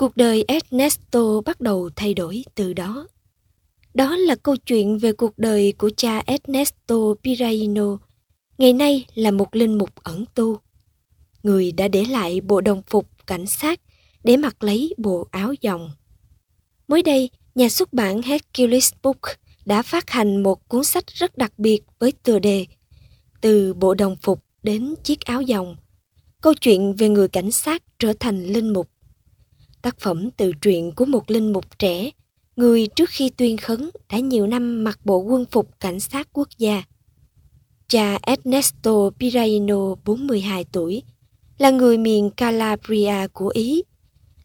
Cuộc 0.00 0.16
đời 0.16 0.44
Ernesto 0.48 1.40
bắt 1.40 1.60
đầu 1.60 1.90
thay 1.96 2.14
đổi 2.14 2.44
từ 2.54 2.72
đó. 2.72 3.06
Đó 3.94 4.16
là 4.16 4.34
câu 4.34 4.56
chuyện 4.56 4.98
về 4.98 5.12
cuộc 5.12 5.38
đời 5.38 5.72
của 5.78 5.90
cha 5.96 6.22
Ernesto 6.26 6.96
Piraino, 7.24 7.98
ngày 8.58 8.72
nay 8.72 9.04
là 9.14 9.30
một 9.30 9.56
linh 9.56 9.78
mục 9.78 9.90
ẩn 9.94 10.24
tu. 10.34 10.58
Người 11.42 11.72
đã 11.72 11.88
để 11.88 12.04
lại 12.04 12.40
bộ 12.40 12.60
đồng 12.60 12.82
phục 12.86 13.08
cảnh 13.26 13.46
sát 13.46 13.80
để 14.24 14.36
mặc 14.36 14.62
lấy 14.62 14.94
bộ 14.98 15.28
áo 15.30 15.54
dòng. 15.60 15.90
Mới 16.88 17.02
đây, 17.02 17.30
nhà 17.54 17.68
xuất 17.68 17.92
bản 17.92 18.22
Hercules 18.22 18.92
Book 19.02 19.20
đã 19.64 19.82
phát 19.82 20.10
hành 20.10 20.42
một 20.42 20.68
cuốn 20.68 20.84
sách 20.84 21.06
rất 21.06 21.38
đặc 21.38 21.58
biệt 21.58 21.80
với 21.98 22.12
tựa 22.12 22.38
đề 22.38 22.66
Từ 23.40 23.74
bộ 23.74 23.94
đồng 23.94 24.16
phục 24.22 24.44
đến 24.62 24.94
chiếc 25.04 25.20
áo 25.20 25.42
dòng. 25.42 25.76
Câu 26.40 26.54
chuyện 26.54 26.96
về 26.96 27.08
người 27.08 27.28
cảnh 27.28 27.50
sát 27.50 27.82
trở 27.98 28.12
thành 28.20 28.46
linh 28.46 28.72
mục 28.72 28.90
tác 29.82 30.00
phẩm 30.00 30.30
tự 30.30 30.52
truyện 30.52 30.92
của 30.96 31.04
một 31.04 31.30
linh 31.30 31.52
mục 31.52 31.78
trẻ, 31.78 32.10
người 32.56 32.86
trước 32.86 33.10
khi 33.10 33.30
tuyên 33.30 33.56
khấn 33.56 33.90
đã 34.08 34.18
nhiều 34.18 34.46
năm 34.46 34.84
mặc 34.84 34.98
bộ 35.04 35.16
quân 35.16 35.44
phục 35.50 35.80
cảnh 35.80 36.00
sát 36.00 36.28
quốc 36.32 36.48
gia. 36.58 36.82
Cha 37.88 38.18
Ernesto 38.22 39.10
Piraino, 39.18 39.94
42 40.04 40.64
tuổi, 40.64 41.02
là 41.58 41.70
người 41.70 41.98
miền 41.98 42.30
Calabria 42.30 43.26
của 43.32 43.48
Ý, 43.54 43.82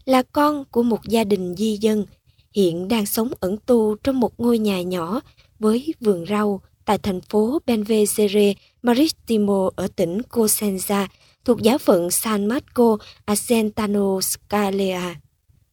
là 0.05 0.23
con 0.31 0.65
của 0.71 0.83
một 0.83 0.99
gia 1.07 1.23
đình 1.23 1.55
di 1.55 1.77
dân, 1.77 2.05
hiện 2.53 2.87
đang 2.87 3.05
sống 3.05 3.31
ẩn 3.39 3.57
tu 3.65 3.95
trong 3.95 4.19
một 4.19 4.39
ngôi 4.39 4.59
nhà 4.59 4.81
nhỏ 4.81 5.21
với 5.59 5.93
vườn 5.99 6.25
rau 6.29 6.61
tại 6.85 6.97
thành 6.97 7.21
phố 7.21 7.59
Benvesere 7.65 8.53
Marittimo 8.81 9.69
ở 9.75 9.87
tỉnh 9.95 10.21
Cosenza 10.29 11.07
thuộc 11.45 11.61
giáo 11.61 11.77
phận 11.77 12.11
San 12.11 12.45
Marco 12.45 12.97
Argentano 13.25 14.21
Scalea 14.21 15.15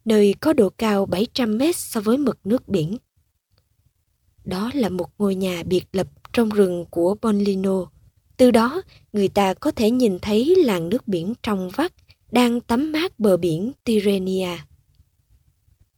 nơi 0.05 0.35
có 0.41 0.53
độ 0.53 0.71
cao 0.71 1.07
700 1.07 1.59
mét 1.59 1.77
so 1.77 2.01
với 2.01 2.19
mực 2.19 2.47
nước 2.47 2.69
biển. 2.69 2.97
Đó 4.45 4.71
là 4.75 4.89
một 4.89 5.09
ngôi 5.19 5.35
nhà 5.35 5.63
biệt 5.67 5.85
lập 5.93 6.07
trong 6.33 6.49
rừng 6.49 6.87
của 6.91 7.17
Bonlino. 7.23 7.87
Từ 8.37 8.51
đó, 8.51 8.83
người 9.13 9.29
ta 9.29 9.55
có 9.55 9.71
thể 9.71 9.91
nhìn 9.91 10.19
thấy 10.19 10.55
làng 10.65 10.89
nước 10.89 11.09
biển 11.09 11.35
trong 11.43 11.71
vắt 11.71 11.93
đang 12.31 12.61
tắm 12.61 12.93
mát 12.93 13.19
bờ 13.19 13.37
biển 13.37 13.73
Tirrenia. 13.85 14.59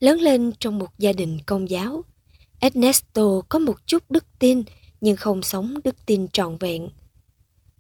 Lớn 0.01 0.21
lên 0.21 0.53
trong 0.59 0.79
một 0.79 0.99
gia 0.99 1.13
đình 1.13 1.39
công 1.47 1.71
giáo, 1.71 2.05
Ernesto 2.61 3.41
có 3.49 3.59
một 3.59 3.87
chút 3.87 4.11
đức 4.11 4.25
tin 4.39 4.63
nhưng 5.01 5.17
không 5.17 5.43
sống 5.43 5.75
đức 5.85 6.07
tin 6.07 6.29
trọn 6.29 6.57
vẹn. 6.61 6.89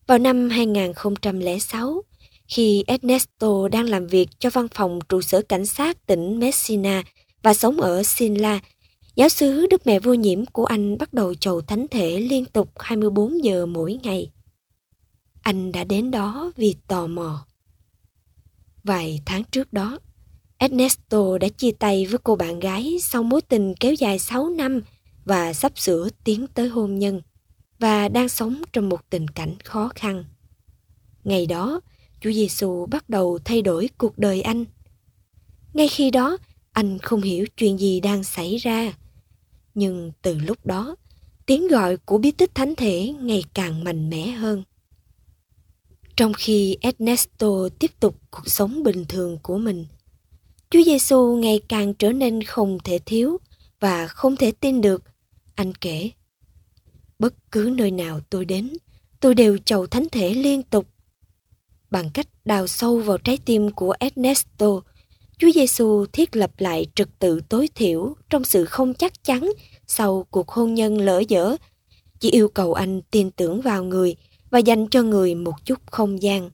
Vào 0.07 0.19
năm 0.19 0.51
2006, 0.51 2.03
khi 2.49 2.85
Ernesto 2.87 3.69
đang 3.69 3.89
làm 3.89 4.07
việc 4.07 4.29
cho 4.39 4.51
văn 4.51 4.69
phòng 4.75 4.99
trụ 5.09 5.21
sở 5.21 5.43
cảnh 5.43 5.67
sát 5.67 6.07
tỉnh 6.07 6.39
Messina 6.39 7.03
và 7.43 7.55
sống 7.55 7.81
ở 7.81 8.03
Sinla, 8.03 8.61
giáo 9.17 9.29
sứ 9.29 9.67
Đức 9.67 9.87
Mẹ 9.87 10.01
Vô 10.01 10.15
Nhiễm 10.15 10.47
của 10.47 10.65
anh 10.65 10.99
bắt 10.99 11.13
đầu 11.13 11.35
chầu 11.35 11.61
thánh 11.61 11.87
thể 11.91 12.21
liên 12.21 12.45
tục 12.45 12.71
24 12.79 13.45
giờ 13.45 13.67
mỗi 13.67 13.99
ngày. 14.03 14.31
Anh 15.43 15.73
đã 15.73 15.85
đến 15.85 16.11
đó 16.11 16.53
vì 16.57 16.77
tò 16.89 17.07
mò. 17.07 17.47
Vài 18.85 19.21
tháng 19.27 19.45
trước 19.45 19.73
đó, 19.73 19.99
Ernesto 20.59 21.39
đã 21.39 21.49
chia 21.49 21.71
tay 21.79 22.07
với 22.07 22.19
cô 22.25 22.37
bạn 22.37 22.61
gái 22.61 22.99
sau 23.03 23.23
mối 23.23 23.41
tình 23.41 23.75
kéo 23.81 23.95
dài 23.95 24.19
6 24.19 24.49
năm 24.49 24.81
và 25.25 25.53
sắp 25.53 25.79
sửa 25.79 26.09
tiến 26.25 26.47
tới 26.47 26.69
hôn 26.69 26.99
nhân. 26.99 27.21
và 27.79 28.09
đang 28.09 28.29
sống 28.29 28.63
trong 28.73 28.89
một 28.89 29.11
tình 29.11 29.29
cảnh 29.29 29.55
khó 29.65 29.91
khăn. 29.95 30.25
Ngày 31.25 31.47
đó, 31.47 31.81
Chúa 32.25 32.33
Giêsu 32.33 32.87
bắt 32.87 33.09
đầu 33.09 33.39
thay 33.45 33.63
đổi 33.63 33.89
cuộc 33.99 34.19
đời 34.19 34.43
anh. 34.43 34.65
Ngay 35.75 35.89
khi 35.89 36.11
đó, 36.11 36.39
anh 36.73 36.99
không 36.99 37.23
hiểu 37.23 37.47
chuyện 37.57 37.79
gì 37.79 38.01
đang 38.01 38.25
xảy 38.25 38.57
ra. 38.57 38.93
Nhưng 39.75 40.13
từ 40.23 40.39
lúc 40.39 40.67
đó, 40.67 40.97
tiếng 41.47 41.69
gọi 41.69 41.97
của 41.97 42.19
bí 42.19 42.31
tích 42.31 42.55
thánh 42.55 42.75
thể 42.75 43.15
ngày 43.21 43.45
càng 43.55 43.85
mạnh 43.85 44.11
mẽ 44.11 44.27
hơn. 44.27 44.63
Trong 46.17 46.33
khi 46.33 46.77
Ernesto 46.81 47.69
tiếp 47.79 48.01
tục 48.01 48.17
cuộc 48.31 48.49
sống 48.49 48.83
bình 48.83 49.05
thường 49.09 49.39
của 49.43 49.59
mình, 49.59 49.87
Chúa 50.71 50.83
Giêsu 50.85 51.37
ngày 51.37 51.61
càng 51.69 51.95
trở 51.95 52.13
nên 52.13 52.43
không 52.43 52.79
thể 52.85 52.99
thiếu 52.99 53.39
và 53.81 54.07
không 54.07 54.37
thể 54.37 54.53
tin 54.53 54.81
được. 54.81 55.03
Anh 55.55 55.75
kể, 55.75 56.11
bất 57.19 57.35
cứ 57.51 57.75
nơi 57.77 57.91
nào 57.91 58.21
tôi 58.31 58.45
đến, 58.45 58.73
tôi 59.21 59.35
đều 59.35 59.59
chầu 59.59 59.87
thánh 59.87 60.09
thể 60.13 60.35
liên 60.35 60.63
tục. 60.63 60.87
Bằng 61.95 62.11
cách 62.11 62.27
đào 62.45 62.67
sâu 62.67 62.99
vào 62.99 63.19
trái 63.19 63.39
tim 63.45 63.71
của 63.71 63.95
Ernesto, 63.99 64.81
Chúa 65.39 65.51
Giêsu 65.55 66.07
thiết 66.13 66.37
lập 66.37 66.51
lại 66.59 66.87
trật 66.95 67.09
tự 67.19 67.41
tối 67.49 67.69
thiểu 67.75 68.15
trong 68.31 68.45
sự 68.45 68.65
không 68.65 68.95
chắc 68.95 69.25
chắn 69.25 69.53
sau 69.87 70.27
cuộc 70.31 70.49
hôn 70.49 70.75
nhân 70.75 70.99
lỡ 70.99 71.23
dở, 71.29 71.57
chỉ 72.21 72.31
yêu 72.31 72.49
cầu 72.49 72.73
anh 72.73 73.03
tin 73.11 73.31
tưởng 73.31 73.61
vào 73.61 73.85
người 73.85 74.17
và 74.51 74.59
dành 74.59 74.87
cho 74.89 75.03
người 75.03 75.35
một 75.35 75.65
chút 75.65 75.79
không 75.87 76.23
gian. 76.23 76.51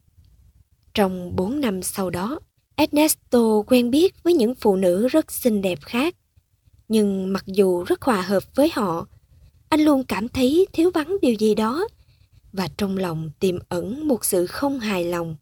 Trong 0.94 1.36
bốn 1.36 1.60
năm 1.60 1.82
sau 1.82 2.10
đó, 2.10 2.40
Ernesto 2.76 3.62
quen 3.66 3.90
biết 3.90 4.22
với 4.22 4.34
những 4.34 4.54
phụ 4.54 4.76
nữ 4.76 5.08
rất 5.08 5.32
xinh 5.32 5.62
đẹp 5.62 5.78
khác. 5.82 6.14
Nhưng 6.88 7.32
mặc 7.32 7.44
dù 7.46 7.84
rất 7.84 8.02
hòa 8.02 8.22
hợp 8.22 8.42
với 8.54 8.70
họ, 8.72 9.06
anh 9.68 9.80
luôn 9.80 10.04
cảm 10.04 10.28
thấy 10.28 10.66
thiếu 10.72 10.90
vắng 10.94 11.16
điều 11.22 11.34
gì 11.34 11.54
đó 11.54 11.86
và 12.52 12.68
trong 12.76 12.96
lòng 12.96 13.30
tiềm 13.40 13.58
ẩn 13.68 14.08
một 14.08 14.24
sự 14.24 14.46
không 14.46 14.80
hài 14.80 15.04
lòng. 15.04 15.36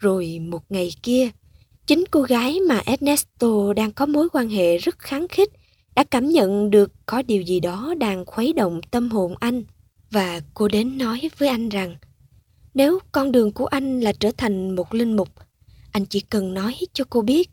Rồi 0.00 0.38
một 0.38 0.62
ngày 0.68 0.90
kia, 1.02 1.30
chính 1.86 2.04
cô 2.10 2.22
gái 2.22 2.60
mà 2.68 2.82
Ernesto 2.86 3.72
đang 3.76 3.92
có 3.92 4.06
mối 4.06 4.28
quan 4.32 4.48
hệ 4.48 4.78
rất 4.78 4.98
kháng 4.98 5.28
khích 5.28 5.52
đã 5.94 6.04
cảm 6.04 6.28
nhận 6.28 6.70
được 6.70 6.92
có 7.06 7.22
điều 7.22 7.42
gì 7.42 7.60
đó 7.60 7.94
đang 7.98 8.24
khuấy 8.24 8.52
động 8.52 8.80
tâm 8.90 9.10
hồn 9.10 9.34
anh. 9.40 9.64
Và 10.10 10.40
cô 10.54 10.68
đến 10.68 10.98
nói 10.98 11.30
với 11.38 11.48
anh 11.48 11.68
rằng 11.68 11.96
nếu 12.74 12.98
con 13.12 13.32
đường 13.32 13.52
của 13.52 13.66
anh 13.66 14.00
là 14.00 14.12
trở 14.12 14.30
thành 14.36 14.76
một 14.76 14.94
linh 14.94 15.16
mục 15.16 15.28
anh 15.92 16.06
chỉ 16.06 16.20
cần 16.20 16.54
nói 16.54 16.74
cho 16.92 17.04
cô 17.10 17.20
biết. 17.20 17.50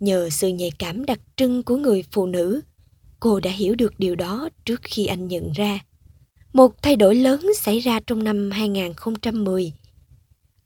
Nhờ 0.00 0.30
sự 0.30 0.48
nhạy 0.48 0.70
cảm 0.78 1.06
đặc 1.06 1.20
trưng 1.36 1.62
của 1.62 1.76
người 1.76 2.04
phụ 2.12 2.26
nữ 2.26 2.60
cô 3.20 3.40
đã 3.40 3.50
hiểu 3.50 3.74
được 3.74 3.94
điều 3.98 4.14
đó 4.14 4.48
trước 4.64 4.80
khi 4.82 5.06
anh 5.06 5.28
nhận 5.28 5.52
ra 5.52 5.78
một 6.52 6.82
thay 6.82 6.96
đổi 6.96 7.14
lớn 7.14 7.46
xảy 7.56 7.80
ra 7.80 8.00
trong 8.06 8.24
năm 8.24 8.50
2010 8.50 9.72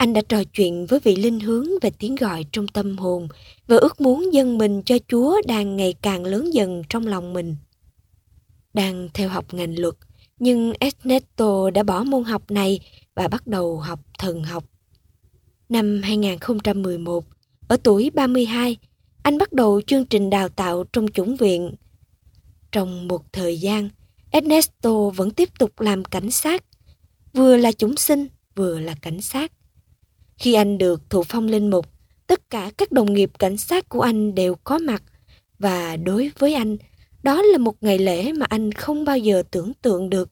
anh 0.05 0.13
đã 0.13 0.21
trò 0.29 0.45
chuyện 0.45 0.87
với 0.87 1.01
vị 1.01 1.17
linh 1.17 1.41
hướng 1.41 1.67
về 1.83 1.91
tiếng 1.99 2.15
gọi 2.15 2.45
trong 2.53 2.69
tâm 2.69 2.99
hồn 2.99 3.29
và 3.67 3.77
ước 3.77 4.01
muốn 4.01 4.33
dân 4.33 4.59
mình 4.59 4.83
cho 4.83 4.97
Chúa 5.09 5.41
đang 5.47 5.77
ngày 5.77 5.95
càng 6.03 6.25
lớn 6.25 6.55
dần 6.55 6.83
trong 6.89 7.07
lòng 7.07 7.33
mình. 7.33 7.57
Đang 8.75 9.09
theo 9.15 9.29
học 9.29 9.55
ngành 9.55 9.79
luật, 9.79 9.95
nhưng 10.39 10.73
Ernesto 10.81 11.71
đã 11.71 11.83
bỏ 11.83 12.05
môn 12.05 12.25
học 12.25 12.51
này 12.51 12.81
và 13.15 13.29
bắt 13.29 13.47
đầu 13.47 13.77
học 13.77 14.01
thần 14.19 14.43
học. 14.43 14.65
Năm 15.69 16.01
2011, 16.05 17.25
ở 17.69 17.77
tuổi 17.83 18.11
32, 18.15 18.77
anh 19.23 19.39
bắt 19.39 19.53
đầu 19.53 19.81
chương 19.87 20.07
trình 20.07 20.31
đào 20.31 20.49
tạo 20.49 20.85
trong 20.93 21.09
chủng 21.09 21.37
viện. 21.37 21.75
Trong 22.73 23.09
một 23.09 23.33
thời 23.33 23.61
gian, 23.61 23.89
Ernesto 24.35 25.11
vẫn 25.11 25.31
tiếp 25.31 25.49
tục 25.59 25.81
làm 25.81 26.05
cảnh 26.05 26.31
sát, 26.31 26.65
vừa 27.33 27.57
là 27.57 27.73
chúng 27.73 27.97
sinh, 27.97 28.27
vừa 28.55 28.79
là 28.81 28.95
cảnh 29.03 29.23
sát. 29.23 29.53
Khi 30.39 30.55
anh 30.55 30.79
được 30.79 31.11
thụ 31.11 31.23
phong 31.23 31.47
linh 31.47 31.71
mục, 31.71 31.87
tất 32.27 32.51
cả 32.51 32.71
các 32.77 32.93
đồng 32.93 33.13
nghiệp 33.13 33.31
cảnh 33.39 33.57
sát 33.57 33.89
của 33.89 34.01
anh 34.01 34.35
đều 34.35 34.55
có 34.55 34.79
mặt 34.79 35.03
và 35.59 35.97
đối 35.97 36.31
với 36.39 36.55
anh, 36.55 36.77
đó 37.23 37.43
là 37.43 37.59
một 37.59 37.83
ngày 37.83 37.99
lễ 37.99 38.33
mà 38.33 38.47
anh 38.49 38.73
không 38.73 39.05
bao 39.05 39.19
giờ 39.19 39.43
tưởng 39.51 39.73
tượng 39.83 40.11
được. 40.11 40.31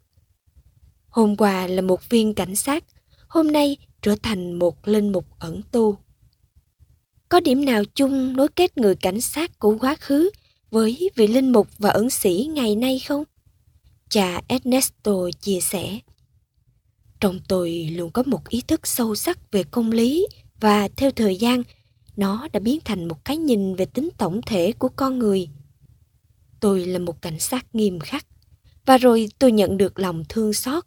Hôm 1.08 1.36
qua 1.36 1.66
là 1.66 1.82
một 1.82 2.10
viên 2.10 2.34
cảnh 2.34 2.56
sát, 2.56 2.84
hôm 3.28 3.52
nay 3.52 3.76
trở 4.02 4.16
thành 4.22 4.52
một 4.52 4.88
linh 4.88 5.12
mục 5.12 5.26
ẩn 5.38 5.60
tu. 5.72 5.96
Có 7.28 7.40
điểm 7.40 7.64
nào 7.64 7.82
chung 7.94 8.36
nối 8.36 8.48
kết 8.48 8.78
người 8.78 8.94
cảnh 8.94 9.20
sát 9.20 9.58
của 9.58 9.76
quá 9.80 9.96
khứ 10.00 10.30
với 10.70 11.10
vị 11.14 11.26
linh 11.26 11.52
mục 11.52 11.68
và 11.78 11.90
ẩn 11.90 12.10
sĩ 12.10 12.50
ngày 12.54 12.76
nay 12.76 12.98
không? 13.08 13.24
Cha 14.12 14.40
Ernesto 14.48 15.12
chia 15.40 15.61
sẻ. 15.61 15.98
Trong 17.20 17.40
tôi 17.48 17.88
luôn 17.92 18.11
có 18.11 18.22
một 18.27 18.48
ý 18.48 18.61
thức 18.61 18.87
sâu 18.87 19.14
sắc 19.14 19.53
về 19.53 19.64
công 19.64 19.92
lý 19.92 20.27
và 20.61 20.88
theo 20.96 21.11
thời 21.11 21.37
gian, 21.37 21.62
nó 22.16 22.48
đã 22.53 22.61
biến 22.61 22.79
thành 22.85 23.09
một 23.09 23.25
cái 23.25 23.37
nhìn 23.37 23.75
về 23.75 23.85
tính 23.85 24.09
tổng 24.18 24.40
thể 24.46 24.72
của 24.72 24.88
con 24.88 25.18
người. 25.18 25.48
Tôi 26.61 26.87
là 26.87 26.98
một 26.98 27.22
cảnh 27.22 27.38
sát 27.38 27.66
nghiêm 27.75 28.01
khắc 28.01 28.27
và 28.87 28.98
rồi 28.98 29.29
tôi 29.38 29.53
nhận 29.53 29.77
được 29.77 29.98
lòng 29.98 30.25
thương 30.29 30.53
xót. 30.53 30.85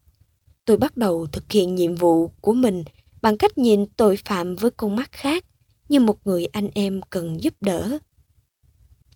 Tôi 0.66 0.78
bắt 0.78 0.98
đầu 0.98 1.28
thực 1.28 1.52
hiện 1.52 1.76
nhiệm 1.76 1.96
vụ 1.96 2.28
của 2.28 2.54
mình 2.54 2.84
bằng 3.22 3.38
cách 3.38 3.58
nhìn 3.58 3.86
tội 3.86 4.18
phạm 4.26 4.56
với 4.56 4.72
con 4.72 4.96
mắt 4.96 5.12
khác 5.12 5.46
như 5.90 6.00
một 6.00 6.28
người 6.28 6.46
anh 6.46 6.70
em 6.74 7.02
cần 7.10 7.44
giúp 7.44 7.54
đỡ. 7.62 7.98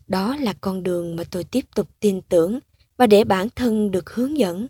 Đó 0.07 0.35
là 0.35 0.53
con 0.61 0.83
đường 0.83 1.15
mà 1.15 1.23
tôi 1.31 1.43
tiếp 1.43 1.65
tục 1.75 1.89
tin 1.99 2.21
tưởng 2.21 2.59
và 2.99 3.07
để 3.07 3.23
bản 3.23 3.47
thân 3.55 3.91
được 3.91 4.09
hướng 4.09 4.37
dẫn 4.37 4.67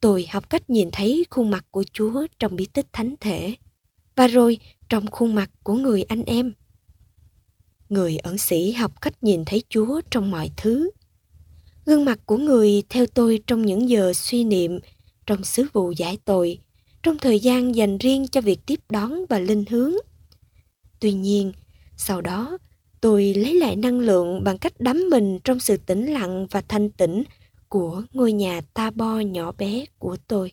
tôi 0.00 0.26
học 0.30 0.50
cách 0.50 0.70
nhìn 0.70 0.88
thấy 0.92 1.26
khuôn 1.30 1.50
mặt 1.50 1.66
của 1.70 1.84
Chúa 1.92 2.26
trong 2.38 2.56
bí 2.56 2.66
tích 2.66 2.86
thánh 2.92 3.14
thể 3.20 3.54
và 4.16 4.26
rồi 4.26 4.58
trong 4.88 5.06
khuôn 5.10 5.34
mặt 5.34 5.50
của 5.62 5.74
người 5.74 6.02
anh 6.02 6.22
em. 6.24 6.52
Người 7.88 8.16
ẩn 8.16 8.38
sĩ 8.38 8.72
học 8.72 9.00
cách 9.00 9.22
nhìn 9.22 9.44
thấy 9.44 9.62
Chúa 9.68 10.00
trong 10.10 10.30
mọi 10.30 10.50
thứ. 10.56 10.90
Gương 11.86 12.04
mặt 12.04 12.18
của 12.26 12.36
người 12.36 12.82
theo 12.88 13.06
tôi 13.06 13.42
trong 13.46 13.66
những 13.66 13.88
giờ 13.88 14.12
suy 14.12 14.44
niệm, 14.44 14.78
trong 15.26 15.44
sứ 15.44 15.66
vụ 15.72 15.92
giải 15.96 16.18
tội, 16.24 16.58
trong 17.02 17.18
thời 17.18 17.40
gian 17.40 17.74
dành 17.74 17.98
riêng 17.98 18.28
cho 18.28 18.40
việc 18.40 18.60
tiếp 18.66 18.80
đón 18.88 19.26
và 19.28 19.38
linh 19.38 19.64
hướng. 19.70 19.92
Tuy 21.00 21.12
nhiên, 21.12 21.52
sau 21.96 22.20
đó, 22.20 22.58
tôi 23.00 23.34
lấy 23.34 23.54
lại 23.54 23.76
năng 23.76 24.00
lượng 24.00 24.44
bằng 24.44 24.58
cách 24.58 24.80
đắm 24.80 25.08
mình 25.10 25.38
trong 25.44 25.60
sự 25.60 25.76
tĩnh 25.76 26.06
lặng 26.06 26.46
và 26.50 26.60
thanh 26.60 26.90
tĩnh 26.90 27.22
của 27.68 28.02
ngôi 28.12 28.32
nhà 28.32 28.60
ta 28.74 28.90
bo 28.90 29.18
nhỏ 29.20 29.52
bé 29.58 29.84
của 29.98 30.16
tôi. 30.28 30.52